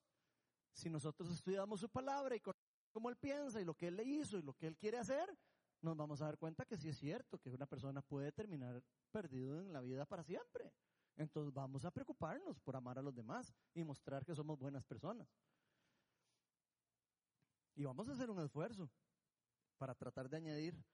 [0.72, 4.04] si nosotros estudiamos su palabra y conocemos cómo Él piensa y lo que Él le
[4.04, 5.36] hizo y lo que Él quiere hacer,
[5.80, 9.60] nos vamos a dar cuenta que sí es cierto, que una persona puede terminar perdido
[9.60, 10.72] en la vida para siempre.
[11.16, 15.28] Entonces vamos a preocuparnos por amar a los demás y mostrar que somos buenas personas.
[17.74, 18.90] Y vamos a hacer un esfuerzo
[19.78, 20.84] para tratar de añadir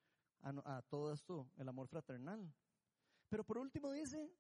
[0.43, 2.53] a, todo esto el amor fraternal.
[3.29, 4.33] Pero por último dice,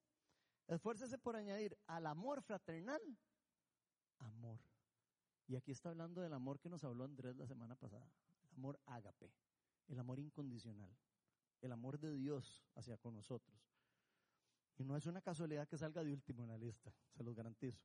[0.67, 3.01] esfuércese por añadir al amor fraternal
[4.19, 4.59] amor.
[5.47, 8.07] Y aquí está hablando del amor que nos habló Andrés la semana pasada,
[8.51, 9.33] el amor ágape,
[9.89, 10.95] el amor incondicional,
[11.63, 13.68] el amor de Dios hacia con nosotros.
[14.79, 17.85] Y no es una casualidad que salga de último en la lista, se los garantizo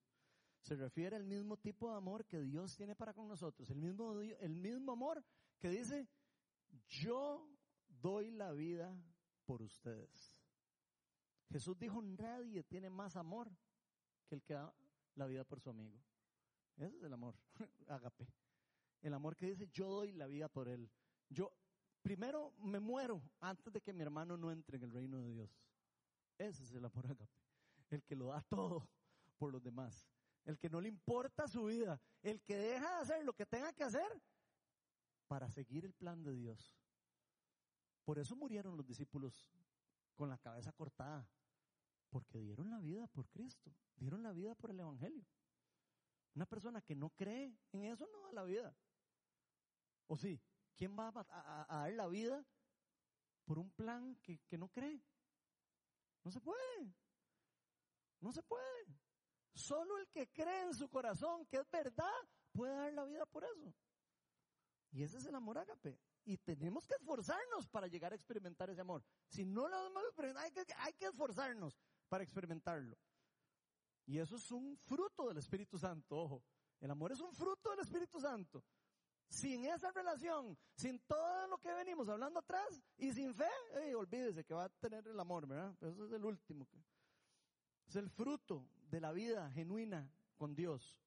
[0.63, 4.17] se refiere al mismo tipo de amor que Dios tiene para con nosotros, el mismo,
[4.19, 5.23] el mismo amor
[5.59, 6.07] que dice,
[6.87, 7.49] yo
[8.01, 8.97] doy la vida
[9.45, 10.39] por ustedes.
[11.49, 13.51] Jesús dijo, nadie tiene más amor
[14.25, 14.73] que el que da
[15.15, 16.01] la vida por su amigo.
[16.77, 17.35] Ese es el amor,
[17.87, 18.25] ágape.
[19.01, 20.89] El amor que dice, yo doy la vida por él.
[21.27, 21.51] Yo
[22.01, 25.59] primero me muero antes de que mi hermano no entre en el reino de Dios.
[26.37, 27.29] Ese es el amor ágape.
[27.89, 28.89] El que lo da todo
[29.37, 30.07] por los demás
[30.45, 33.71] el que no le importa su vida, el que deja de hacer lo que tenga
[33.73, 34.21] que hacer
[35.27, 36.75] para seguir el plan de Dios.
[38.03, 39.49] Por eso murieron los discípulos
[40.15, 41.27] con la cabeza cortada,
[42.09, 45.25] porque dieron la vida por Cristo, dieron la vida por el Evangelio.
[46.35, 48.75] Una persona que no cree en eso no da la vida.
[50.07, 50.41] ¿O sí?
[50.75, 52.45] ¿Quién va a, dar la vida
[53.45, 55.01] por un plan que, que no cree?
[56.23, 56.93] No se puede.
[58.19, 58.99] No se puede.
[59.53, 62.11] Solo el que cree en su corazón que es verdad
[62.51, 63.73] puede dar la vida por eso.
[64.91, 65.99] Y ese es el amor ágape.
[66.25, 69.03] Y tenemos que esforzarnos para llegar a experimentar ese amor.
[69.27, 72.97] Si no lo hemos experimentado, hay que, hay que esforzarnos para experimentarlo.
[74.05, 76.43] Y eso es un fruto del Espíritu Santo, ojo.
[76.79, 78.63] El amor es un fruto del Espíritu Santo.
[79.33, 83.49] Sin esa relación, sin todo lo que venimos hablando atrás y sin fe,
[83.95, 85.75] olvídese que va a tener el amor, ¿verdad?
[85.79, 86.67] Pero eso es el último.
[87.87, 90.07] Es el fruto de la vida genuina
[90.37, 90.99] con Dios.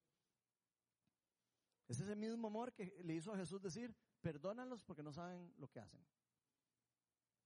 [1.87, 5.69] Es ese mismo amor que le hizo a Jesús decir, perdónalos porque no saben lo
[5.69, 6.05] que hacen.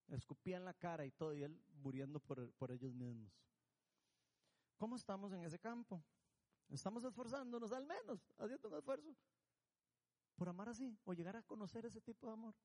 [0.08, 3.32] Escupían la cara y todo, y él muriendo por, por ellos mismos.
[4.80, 6.04] ¿Cómo estamos en ese campo?
[6.70, 9.16] Estamos esforzándonos al menos, haciendo un esfuerzo
[10.36, 12.56] por amar así o llegar a conocer ese tipo de amor.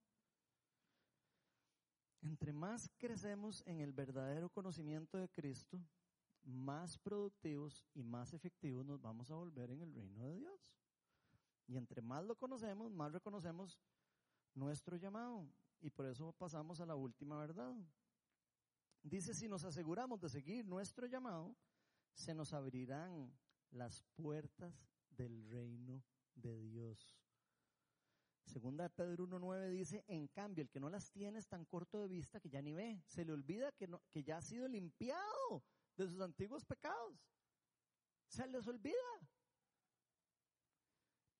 [2.22, 5.80] Entre más crecemos en el verdadero conocimiento de Cristo,
[6.42, 10.72] más productivos y más efectivos nos vamos a volver en el reino de Dios.
[11.66, 13.80] Y entre más lo conocemos, más reconocemos
[14.54, 15.48] nuestro llamado.
[15.80, 17.74] Y por eso pasamos a la última verdad.
[19.02, 21.56] Dice, si nos aseguramos de seguir nuestro llamado,
[22.14, 23.32] se nos abrirán
[23.70, 26.02] las puertas del reino
[26.34, 27.16] de Dios.
[28.46, 32.06] Segunda Pedro 1.9 dice, en cambio, el que no las tiene es tan corto de
[32.06, 33.02] vista que ya ni ve.
[33.06, 35.64] Se le olvida que, no, que ya ha sido limpiado
[35.96, 37.28] de sus antiguos pecados.
[38.28, 38.94] Se les olvida.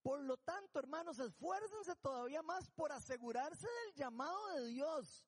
[0.03, 5.25] Por lo tanto, hermanos, esfuércense todavía más por asegurarse del llamado de Dios,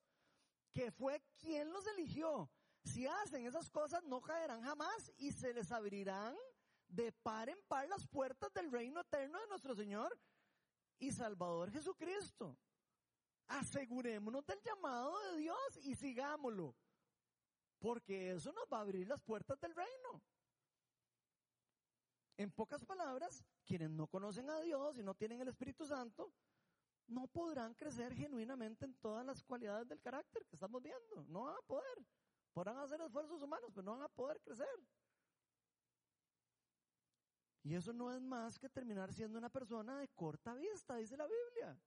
[0.72, 2.50] que fue quien los eligió.
[2.84, 6.36] Si hacen esas cosas, no caerán jamás y se les abrirán
[6.88, 10.16] de par en par las puertas del reino eterno de nuestro Señor
[10.98, 12.56] y Salvador Jesucristo.
[13.46, 16.74] Asegurémonos del llamado de Dios y sigámoslo.
[17.78, 20.22] Porque eso nos va a abrir las puertas del reino.
[22.36, 26.32] En pocas palabras, quienes no conocen a Dios y no tienen el Espíritu Santo,
[27.08, 31.24] no podrán crecer genuinamente en todas las cualidades del carácter que estamos viendo.
[31.28, 32.06] No van a poder.
[32.52, 34.68] Podrán hacer esfuerzos humanos, pero no van a poder crecer.
[37.68, 41.26] Y eso no es más que terminar siendo una persona de corta vista, dice la
[41.26, 41.78] Biblia.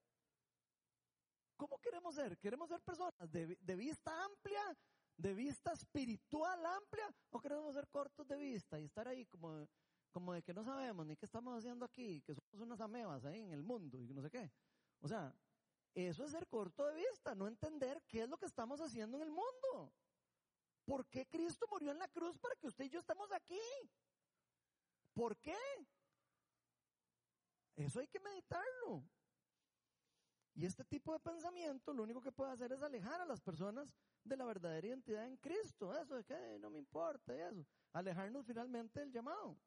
[1.58, 2.38] ¿Cómo queremos ser?
[2.38, 4.78] ¿Queremos ser personas de, de vista amplia,
[5.18, 9.68] de vista espiritual amplia, o queremos ser cortos de vista y estar ahí como,
[10.12, 13.40] como de que no sabemos ni qué estamos haciendo aquí, que somos unas amebas ahí
[13.40, 14.52] en el mundo y no sé qué?
[15.00, 15.36] O sea,
[15.96, 19.24] eso es ser corto de vista, no entender qué es lo que estamos haciendo en
[19.24, 19.92] el mundo.
[20.86, 23.60] ¿Por qué Cristo murió en la cruz para que usted y yo estemos aquí?
[25.14, 25.58] ¿Por qué?
[27.76, 29.04] Eso hay que meditarlo.
[30.54, 33.96] Y este tipo de pensamiento lo único que puede hacer es alejar a las personas
[34.24, 35.98] de la verdadera identidad en Cristo.
[35.98, 37.66] Eso de que no me importa, eso.
[37.94, 39.58] Alejarnos finalmente del llamado.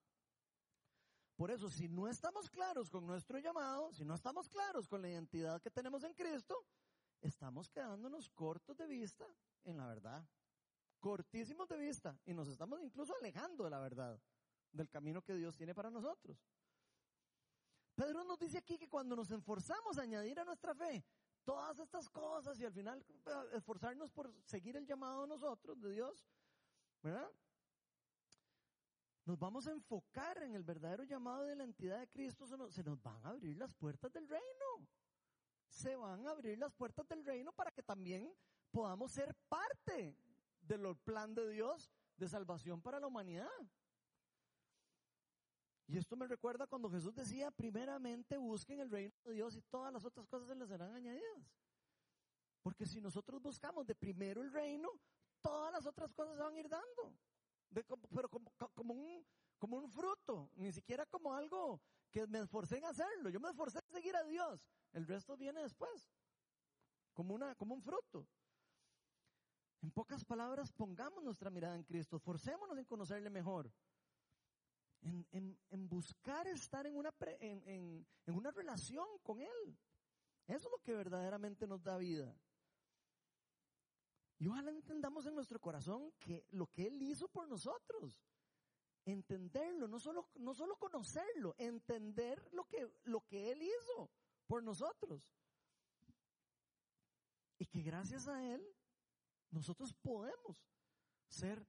[1.36, 5.08] Por eso, si no estamos claros con nuestro llamado, si no estamos claros con la
[5.08, 6.64] identidad que tenemos en Cristo,
[7.20, 9.26] estamos quedándonos cortos de vista
[9.64, 10.24] en la verdad.
[11.00, 12.16] Cortísimos de vista.
[12.24, 14.20] Y nos estamos incluso alejando de la verdad,
[14.74, 16.38] del camino que Dios tiene para nosotros.
[17.94, 21.04] Pedro nos dice aquí que cuando nos esforzamos a añadir a nuestra fe
[21.44, 25.92] todas estas cosas y al final eh, esforzarnos por seguir el llamado de nosotros, de
[25.92, 26.26] Dios,
[27.02, 27.30] ¿verdad?
[29.26, 33.02] Nos vamos a enfocar en el verdadero llamado de la entidad de Cristo, se nos,
[33.02, 34.88] van a abrir las puertas del reino.
[35.66, 38.30] Se van a abrir las puertas del reino para que también
[38.70, 40.14] podamos ser parte
[40.60, 43.48] del plan de Dios de salvación para la humanidad.
[45.86, 49.92] Y esto me recuerda cuando Jesús decía, primeramente busquen el reino de Dios y todas
[49.92, 51.52] las otras cosas se les serán añadidas.
[52.62, 54.88] Porque si nosotros buscamos de primero el reino,
[55.42, 57.14] todas las otras cosas se van a ir dando.
[57.70, 58.28] pero
[58.74, 63.28] como, un, fruto, ni siquiera como algo que me esforcé en hacerlo.
[63.28, 64.66] Yo me esforcé en seguir a Dios.
[64.92, 66.10] El resto viene después.
[67.12, 68.26] Como, como un fruto.
[69.82, 72.16] En pocas palabras, pongamos nuestra mirada en Cristo.
[72.16, 73.70] Esforcémonos en conocerle mejor
[75.04, 79.78] en, buscar estar en una, en, en una relación con Él.
[80.46, 82.34] Eso es lo que verdaderamente nos da vida.
[84.38, 88.20] Y ojalá entendamos en nuestro corazón que lo que Él hizo por nosotros,
[89.04, 94.10] entenderlo, no solo, no solo conocerlo, entender lo que, lo que Él hizo
[94.46, 95.22] por nosotros.
[97.58, 98.62] Y que gracias a Él
[99.50, 100.66] nosotros podemos
[101.28, 101.66] ser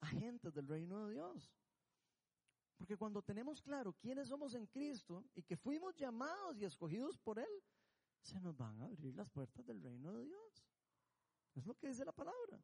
[0.00, 1.50] agentes del reino de Dios.
[2.80, 7.38] Porque cuando tenemos claro quiénes somos en Cristo y que fuimos llamados y escogidos por
[7.38, 7.62] Él,
[8.22, 10.64] se nos van a abrir las puertas del reino de Dios.
[11.54, 12.58] Es lo que dice la palabra.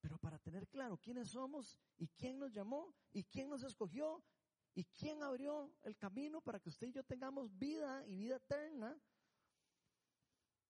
[0.00, 4.24] Pero para tener claro quiénes somos y quién nos llamó y quién nos escogió
[4.72, 8.98] y quién abrió el camino para que usted y yo tengamos vida y vida eterna,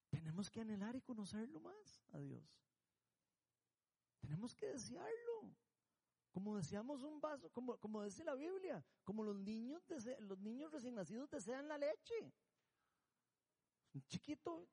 [0.09, 2.43] tenemos que anhelar y conocerlo más a Dios.
[4.19, 5.55] Tenemos que desearlo.
[6.33, 9.83] Como decíamos un vaso, como, como dice la Biblia, como los niños,
[10.21, 12.33] los niños recién nacidos desean la leche.
[13.93, 14.67] Un chiquito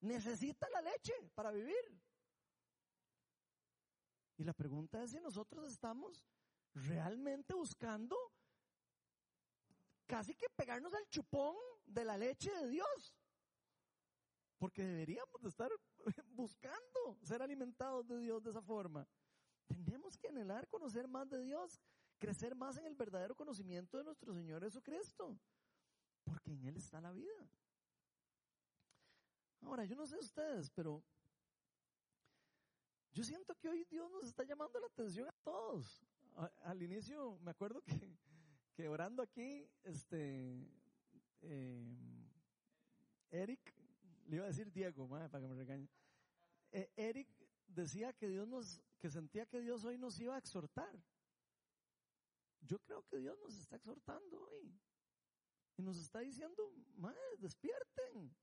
[0.00, 2.00] necesita la leche para vivir.
[4.38, 6.24] Y la pregunta es si nosotros estamos
[6.72, 8.16] realmente buscando
[10.06, 13.14] casi que pegarnos al chupón de la leche de Dios.
[14.56, 15.70] Porque deberíamos de estar
[16.28, 19.06] buscando ser alimentados de Dios de esa forma.
[19.66, 21.80] Tenemos que anhelar conocer más de Dios,
[22.18, 25.38] crecer más en el verdadero conocimiento de nuestro Señor Jesucristo,
[26.24, 27.48] porque en Él está la vida.
[29.62, 31.02] Ahora, yo no sé ustedes, pero
[33.12, 36.04] yo siento que hoy Dios nos está llamando la atención a todos.
[36.62, 38.18] al inicio, me acuerdo que,
[38.74, 40.68] que orando aquí, este,
[41.42, 41.96] eh,
[43.30, 43.74] Eric,
[44.26, 45.88] le iba a decir Diego, para que me regañe.
[46.72, 47.28] Eh, Eric
[47.68, 50.98] decía que Dios nos, que sentía que Dios hoy nos iba a exhortar.
[52.62, 54.80] Yo creo que Dios nos está exhortando hoy.
[55.76, 58.34] Y nos está diciendo, más, despierten,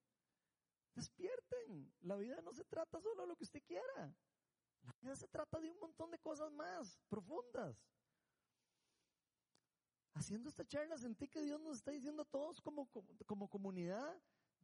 [0.93, 1.91] despierten.
[2.01, 4.15] La vida no se trata solo de lo que usted quiera.
[4.83, 7.83] La vida se trata de un montón de cosas más profundas.
[10.13, 12.87] Haciendo esta charla sentí que Dios nos está diciendo a todos como,
[13.25, 14.15] como comunidad,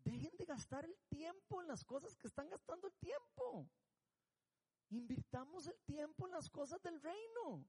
[0.04, 3.68] dejen de gastar el tiempo en las cosas que están gastando el tiempo.
[4.90, 7.66] Invirtamos el tiempo en las cosas del reino.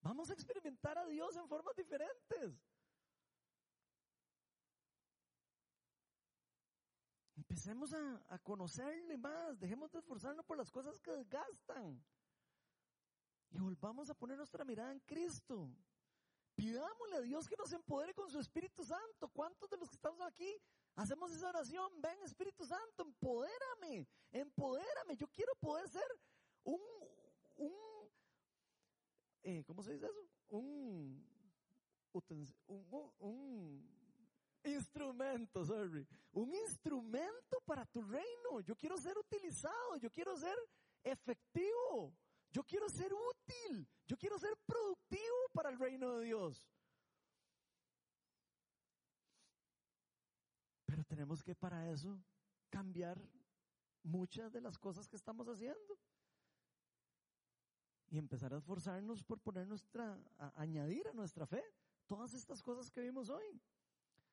[0.00, 2.62] Vamos a experimentar a Dios en formas diferentes.
[7.36, 12.02] Empecemos a, conocerle más, dejemos de esforzarnos por las cosas que desgastan.
[13.50, 15.70] Y volvamos a poner nuestra mirada en Cristo.
[16.54, 19.28] Pidámosle a Dios que nos empodere con su Espíritu Santo.
[19.28, 20.60] ¿Cuántos de los que estamos aquí
[20.96, 21.90] hacemos esa oración?
[22.00, 25.16] Ven Espíritu Santo, empodérame, empodérame.
[25.16, 26.06] Yo quiero poder ser
[26.64, 26.80] un,
[27.56, 27.72] un
[29.44, 30.28] eh, ¿cómo se dice eso?
[30.48, 31.22] Un,
[33.18, 33.94] un,
[34.64, 38.60] instrumento, sorry, un instrumento para tu reino.
[38.62, 40.56] Yo quiero ser utilizado, yo quiero ser
[41.02, 42.14] efectivo,
[42.50, 46.66] yo quiero ser útil, yo quiero ser productivo para el reino de Dios.
[50.86, 52.20] Pero tenemos que para eso
[52.68, 53.16] cambiar
[54.02, 55.96] muchas de las cosas que estamos haciendo
[58.08, 60.18] y empezar a esforzarnos por poner nuestra,
[60.56, 61.62] añadir a nuestra fe
[62.08, 63.62] todas estas cosas que vimos hoy.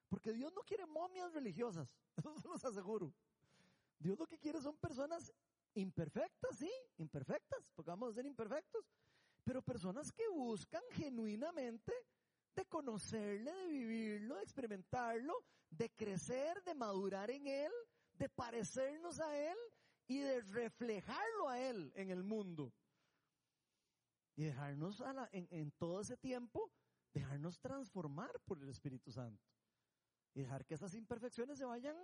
[0.09, 3.13] Porque Dios no quiere momias religiosas, eso se los aseguro.
[3.99, 5.31] Dios lo que quiere son personas
[5.75, 8.89] imperfectas, sí, imperfectas, porque vamos a ser imperfectos,
[9.43, 11.93] pero personas que buscan genuinamente
[12.55, 15.33] de conocerle, de vivirlo, de experimentarlo,
[15.69, 17.71] de crecer, de madurar en Él,
[18.13, 19.57] de parecernos a Él
[20.07, 22.73] y de reflejarlo a Él en el mundo.
[24.35, 26.71] Y dejarnos en, todo ese tiempo,
[27.13, 29.43] dejarnos transformar por el Espíritu Santo.
[30.33, 31.95] Y dejar que esas imperfecciones se vayan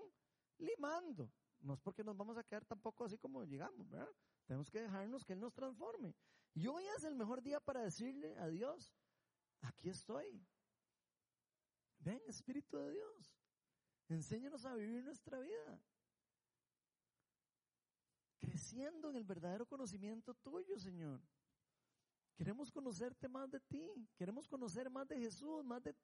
[0.58, 1.32] limando.
[1.60, 3.88] No es porque nos vamos a quedar tampoco así como llegamos.
[4.46, 6.16] Tenemos que dejarnos que Él nos transforme.
[6.54, 8.92] Y hoy es el mejor día para decirle a Dios,
[9.62, 10.46] aquí estoy.
[12.00, 13.36] Ven, Espíritu de Dios,
[14.10, 15.82] enséñanos a vivir nuestra vida.
[18.40, 21.22] Creciendo en el verdadero conocimiento tuyo, Señor.
[22.36, 25.96] Queremos conocerte más de ti, queremos conocer más de Jesús, más de,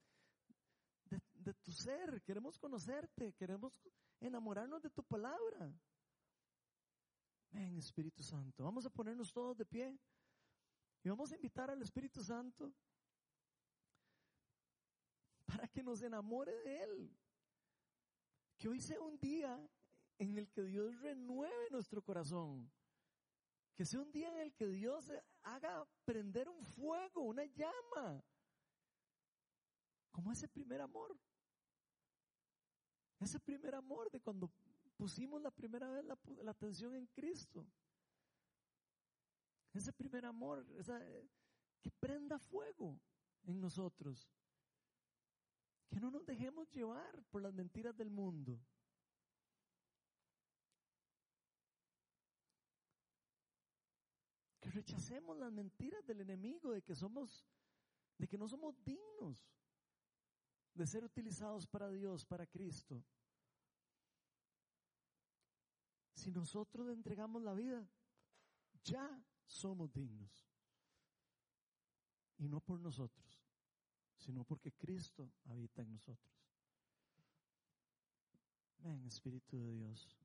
[1.05, 3.79] de, tu ser, queremos conocerte, queremos
[4.19, 5.71] enamorarnos de tu palabra.
[7.51, 9.95] Ven, Espíritu Santo, vamos a ponernos todos de pie
[11.03, 12.73] y vamos a invitar al Espíritu Santo
[15.45, 17.17] para que nos enamore de Él.
[18.57, 19.59] Que hoy sea un día
[20.17, 22.71] en el que Dios renueve nuestro corazón.
[23.75, 25.11] Que sea un día en el que Dios
[25.41, 28.23] haga prender un fuego, una llama.
[30.11, 31.17] Como ese primer amor.
[33.19, 34.51] Ese primer amor de cuando
[34.97, 36.17] pusimos la primera vez la,
[36.51, 37.65] atención en Cristo.
[39.73, 40.65] Ese primer amor,
[41.81, 42.99] que prenda fuego
[43.43, 44.29] en nosotros.
[45.93, 48.59] Que no nos dejemos llevar por las mentiras del mundo.
[54.59, 57.45] Que rechacemos las mentiras del enemigo de que somos,
[58.17, 59.37] de que no somos dignos
[60.73, 63.03] de ser utilizados para Dios, para Cristo.
[66.15, 67.87] Si nosotros entregamos la vida,
[68.83, 70.49] ya somos dignos.
[72.37, 73.32] Y no por nosotros,
[74.23, 76.33] sino porque Cristo habita en nosotros.
[78.79, 80.17] Ven, Espíritu de Dios.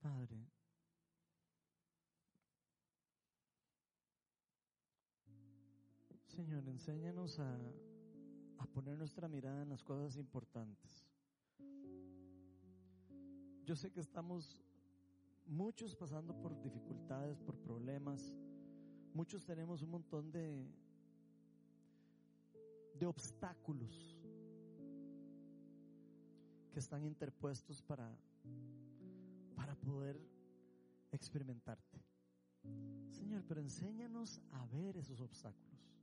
[0.00, 0.46] Padre,
[6.26, 7.58] Señor, enséñanos a,
[8.58, 11.04] a poner nuestra mirada en las cosas importantes.
[13.64, 14.64] Yo sé que estamos
[15.46, 18.32] muchos pasando por dificultades, por problemas.
[19.14, 20.66] Muchos tenemos un montón de,
[22.94, 24.16] de obstáculos
[26.72, 28.16] que están interpuestos para
[29.60, 30.18] para poder
[31.12, 32.02] experimentarte.
[33.10, 35.94] Señor, pero enséñanos a ver esos obstáculos.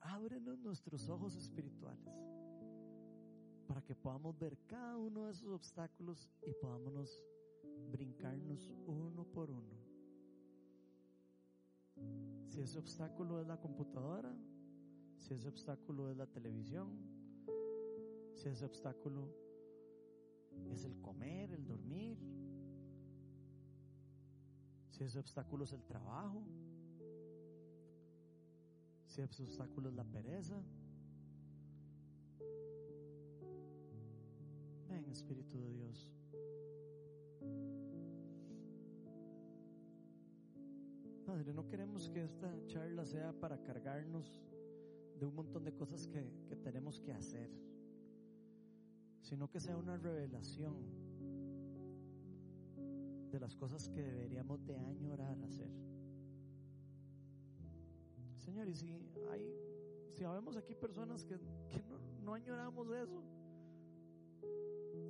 [0.00, 2.14] Ábrenos nuestros ojos espirituales
[3.66, 7.22] para que podamos ver cada uno de esos obstáculos y podamos
[7.90, 9.81] brincarnos uno por uno.
[12.52, 14.30] Si ese obstáculo es la computadora,
[15.16, 16.90] si ese obstáculo es la televisión,
[18.34, 19.34] si ese obstáculo
[20.70, 22.18] es el comer, el dormir,
[24.90, 26.44] si ese obstáculo es el trabajo,
[29.06, 30.62] si ese obstáculo es la pereza.
[34.90, 36.12] Ven, Espíritu de Dios.
[41.32, 44.30] Padre, no queremos que esta charla sea para cargarnos
[45.18, 47.50] de un montón de cosas que, que tenemos que hacer,
[49.22, 50.74] sino que sea una revelación
[53.30, 55.70] de las cosas que deberíamos de añorar hacer.
[58.36, 58.90] Señor, y si
[59.30, 59.56] hay,
[60.10, 63.22] si habemos aquí personas que, no, no añoramos eso,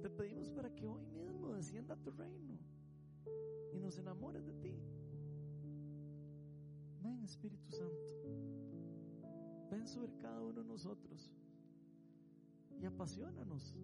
[0.01, 2.61] te pedimos para que hoy mismo descienda tu reino
[3.73, 5.01] y nos enamores de ti.
[7.02, 8.14] Ven Espíritu Santo,
[9.70, 11.30] ven sobre cada uno de nosotros
[12.80, 13.76] y apasionanos.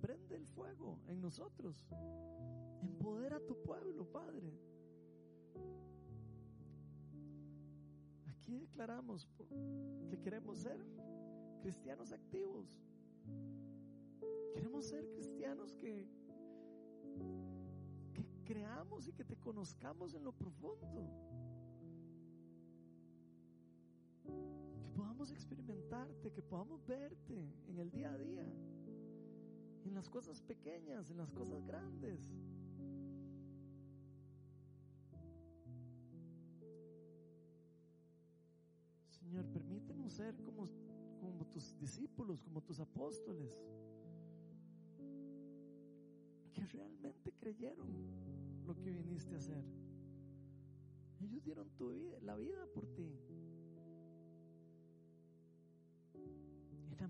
[0.00, 1.84] Prende el fuego en nosotros
[2.82, 4.52] Empodera tu pueblo, Padre.
[8.26, 9.28] aquí declaramos
[10.08, 10.78] que queremos ser
[11.60, 12.80] cristianos activos.
[14.54, 16.08] Queremos ser cristianos que,
[18.14, 21.10] que creamos y que te conozcamos en lo profundo.
[24.98, 27.38] Podamos experimentarte, que podamos verte
[27.68, 28.44] en el día a día,
[29.84, 32.18] en las cosas pequeñas, en las cosas grandes.
[39.08, 40.66] Señor, permítenos ser como,
[41.20, 43.56] como tus discípulos, como tus apóstoles,
[46.52, 47.86] que realmente creyeron
[48.66, 49.64] lo que viniste a hacer.
[51.20, 53.14] Ellos dieron tu vida, la vida por ti.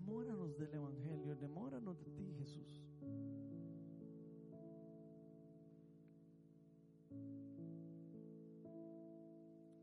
[0.08, 2.82] Enamóranos del Evangelio, enamóranos de ti, Jesús.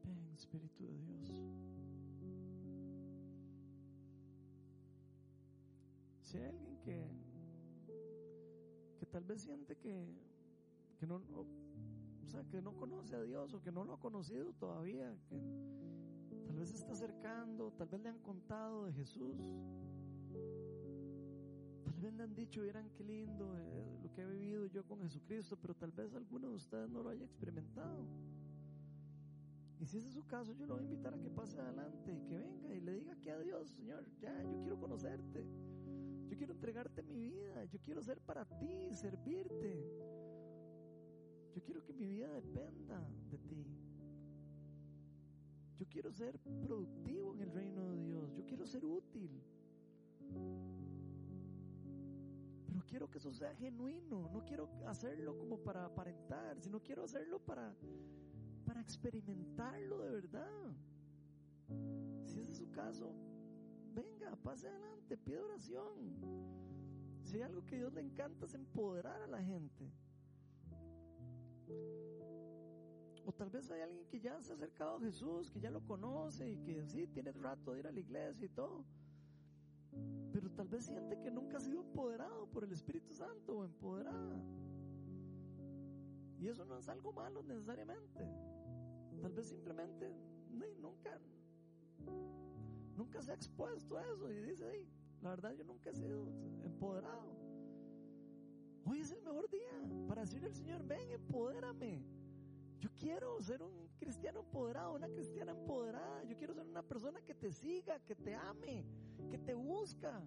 [0.03, 1.43] Ven, Espíritu de Dios.
[6.21, 7.07] Si hay alguien que,
[8.97, 10.07] que tal vez siente que,
[10.97, 14.53] que no, o sea, que no conoce a Dios o que no lo ha conocido
[14.53, 15.15] todavía,
[16.47, 19.35] tal vez se está acercando, tal vez le han contado de Jesús,
[22.05, 25.57] vez le han dicho, vieran qué lindo eh, lo que he vivido yo con Jesucristo,
[25.59, 28.05] pero tal vez alguno de ustedes no lo haya experimentado.
[29.79, 32.21] Y si ese es su caso, yo lo voy a invitar a que pase adelante
[32.27, 35.45] que venga y le diga que a Dios, Señor, ya, yo quiero conocerte.
[36.27, 37.65] Yo quiero entregarte mi vida.
[37.65, 39.83] Yo quiero ser para ti, servirte.
[41.55, 43.65] Yo quiero que mi vida dependa de ti.
[45.77, 48.33] Yo quiero ser productivo en el reino de Dios.
[48.33, 49.41] Yo quiero ser útil.
[52.87, 54.29] Quiero que eso sea genuino.
[54.31, 57.75] No quiero hacerlo como para aparentar, sino quiero hacerlo para,
[58.65, 60.73] para experimentarlo de verdad.
[62.23, 63.13] Si ese es su caso,
[63.93, 66.55] venga, pase adelante, pide oración.
[67.23, 69.91] Si hay algo que a Dios le encanta es empoderar a la gente.
[73.25, 75.83] O tal vez hay alguien que ya se ha acercado a Jesús, que ya lo
[75.83, 78.85] conoce y que sí, tiene rato de ir a la iglesia y todo.
[80.55, 84.41] Tal vez siente que nunca ha sido empoderado por el Espíritu Santo o empoderada.
[86.39, 88.25] Y eso no es algo malo necesariamente.
[89.21, 90.13] Tal vez simplemente
[90.79, 91.19] nunca,
[92.95, 94.87] nunca se ha expuesto a eso y dice, hey,
[95.21, 96.27] la verdad yo nunca he sido
[96.63, 97.35] empoderado.
[98.85, 102.05] Hoy es el mejor día para decirle al Señor, ven, empodérame.
[102.79, 106.23] Yo quiero ser un cristiano empoderado, una cristiana empoderada.
[106.25, 108.85] Yo quiero ser una persona que te siga, que te ame,
[109.29, 110.21] que te busca.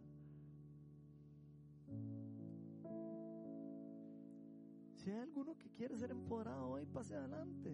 [4.97, 7.71] Si hay alguno que quiere ser empoderado hoy, pase adelante.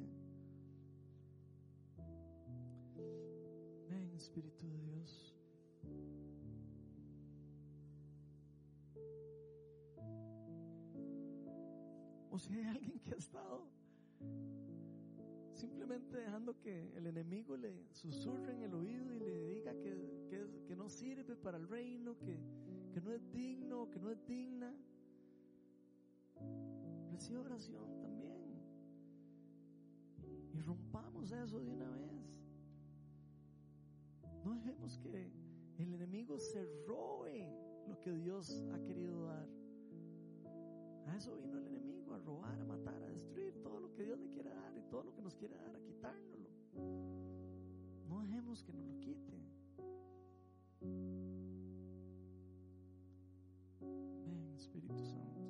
[3.88, 5.34] Ven, Espíritu de Dios.
[12.30, 13.68] O si hay alguien que ha estado
[15.54, 20.46] simplemente dejando que el enemigo le susurre en el oído y le diga que, que,
[20.66, 22.38] que no sirve para el reino, que,
[22.94, 24.72] que no es digno, que no es digna.
[27.10, 28.40] Recibe oración también.
[30.52, 32.40] Y rompamos eso de una vez.
[34.44, 35.32] No dejemos que
[35.78, 37.52] el enemigo se robe
[37.88, 39.48] lo que Dios ha querido dar.
[41.08, 44.20] A eso vino el enemigo, a robar, a matar, a destruir todo lo que Dios
[44.20, 46.48] le quiere dar y todo lo que nos quiere dar, a quitárnoslo.
[48.08, 49.34] No dejemos que nos lo quite.
[54.74, 55.40] Espíritu Santo.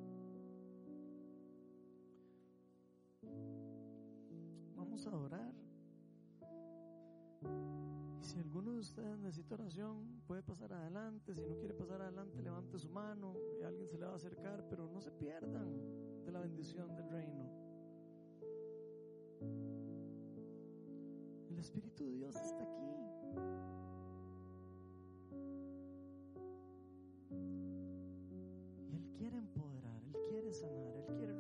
[4.77, 5.55] Vamos a orar.
[8.21, 11.35] Y si alguno de ustedes necesita oración, puede pasar adelante.
[11.35, 14.67] Si no quiere pasar adelante, levante su mano y alguien se le va a acercar,
[14.69, 15.73] pero no se pierdan
[16.23, 17.51] de la bendición del reino.
[21.49, 23.74] El Espíritu de Dios está aquí.
[30.55, 31.05] senare.
[31.09, 31.34] Il chiaro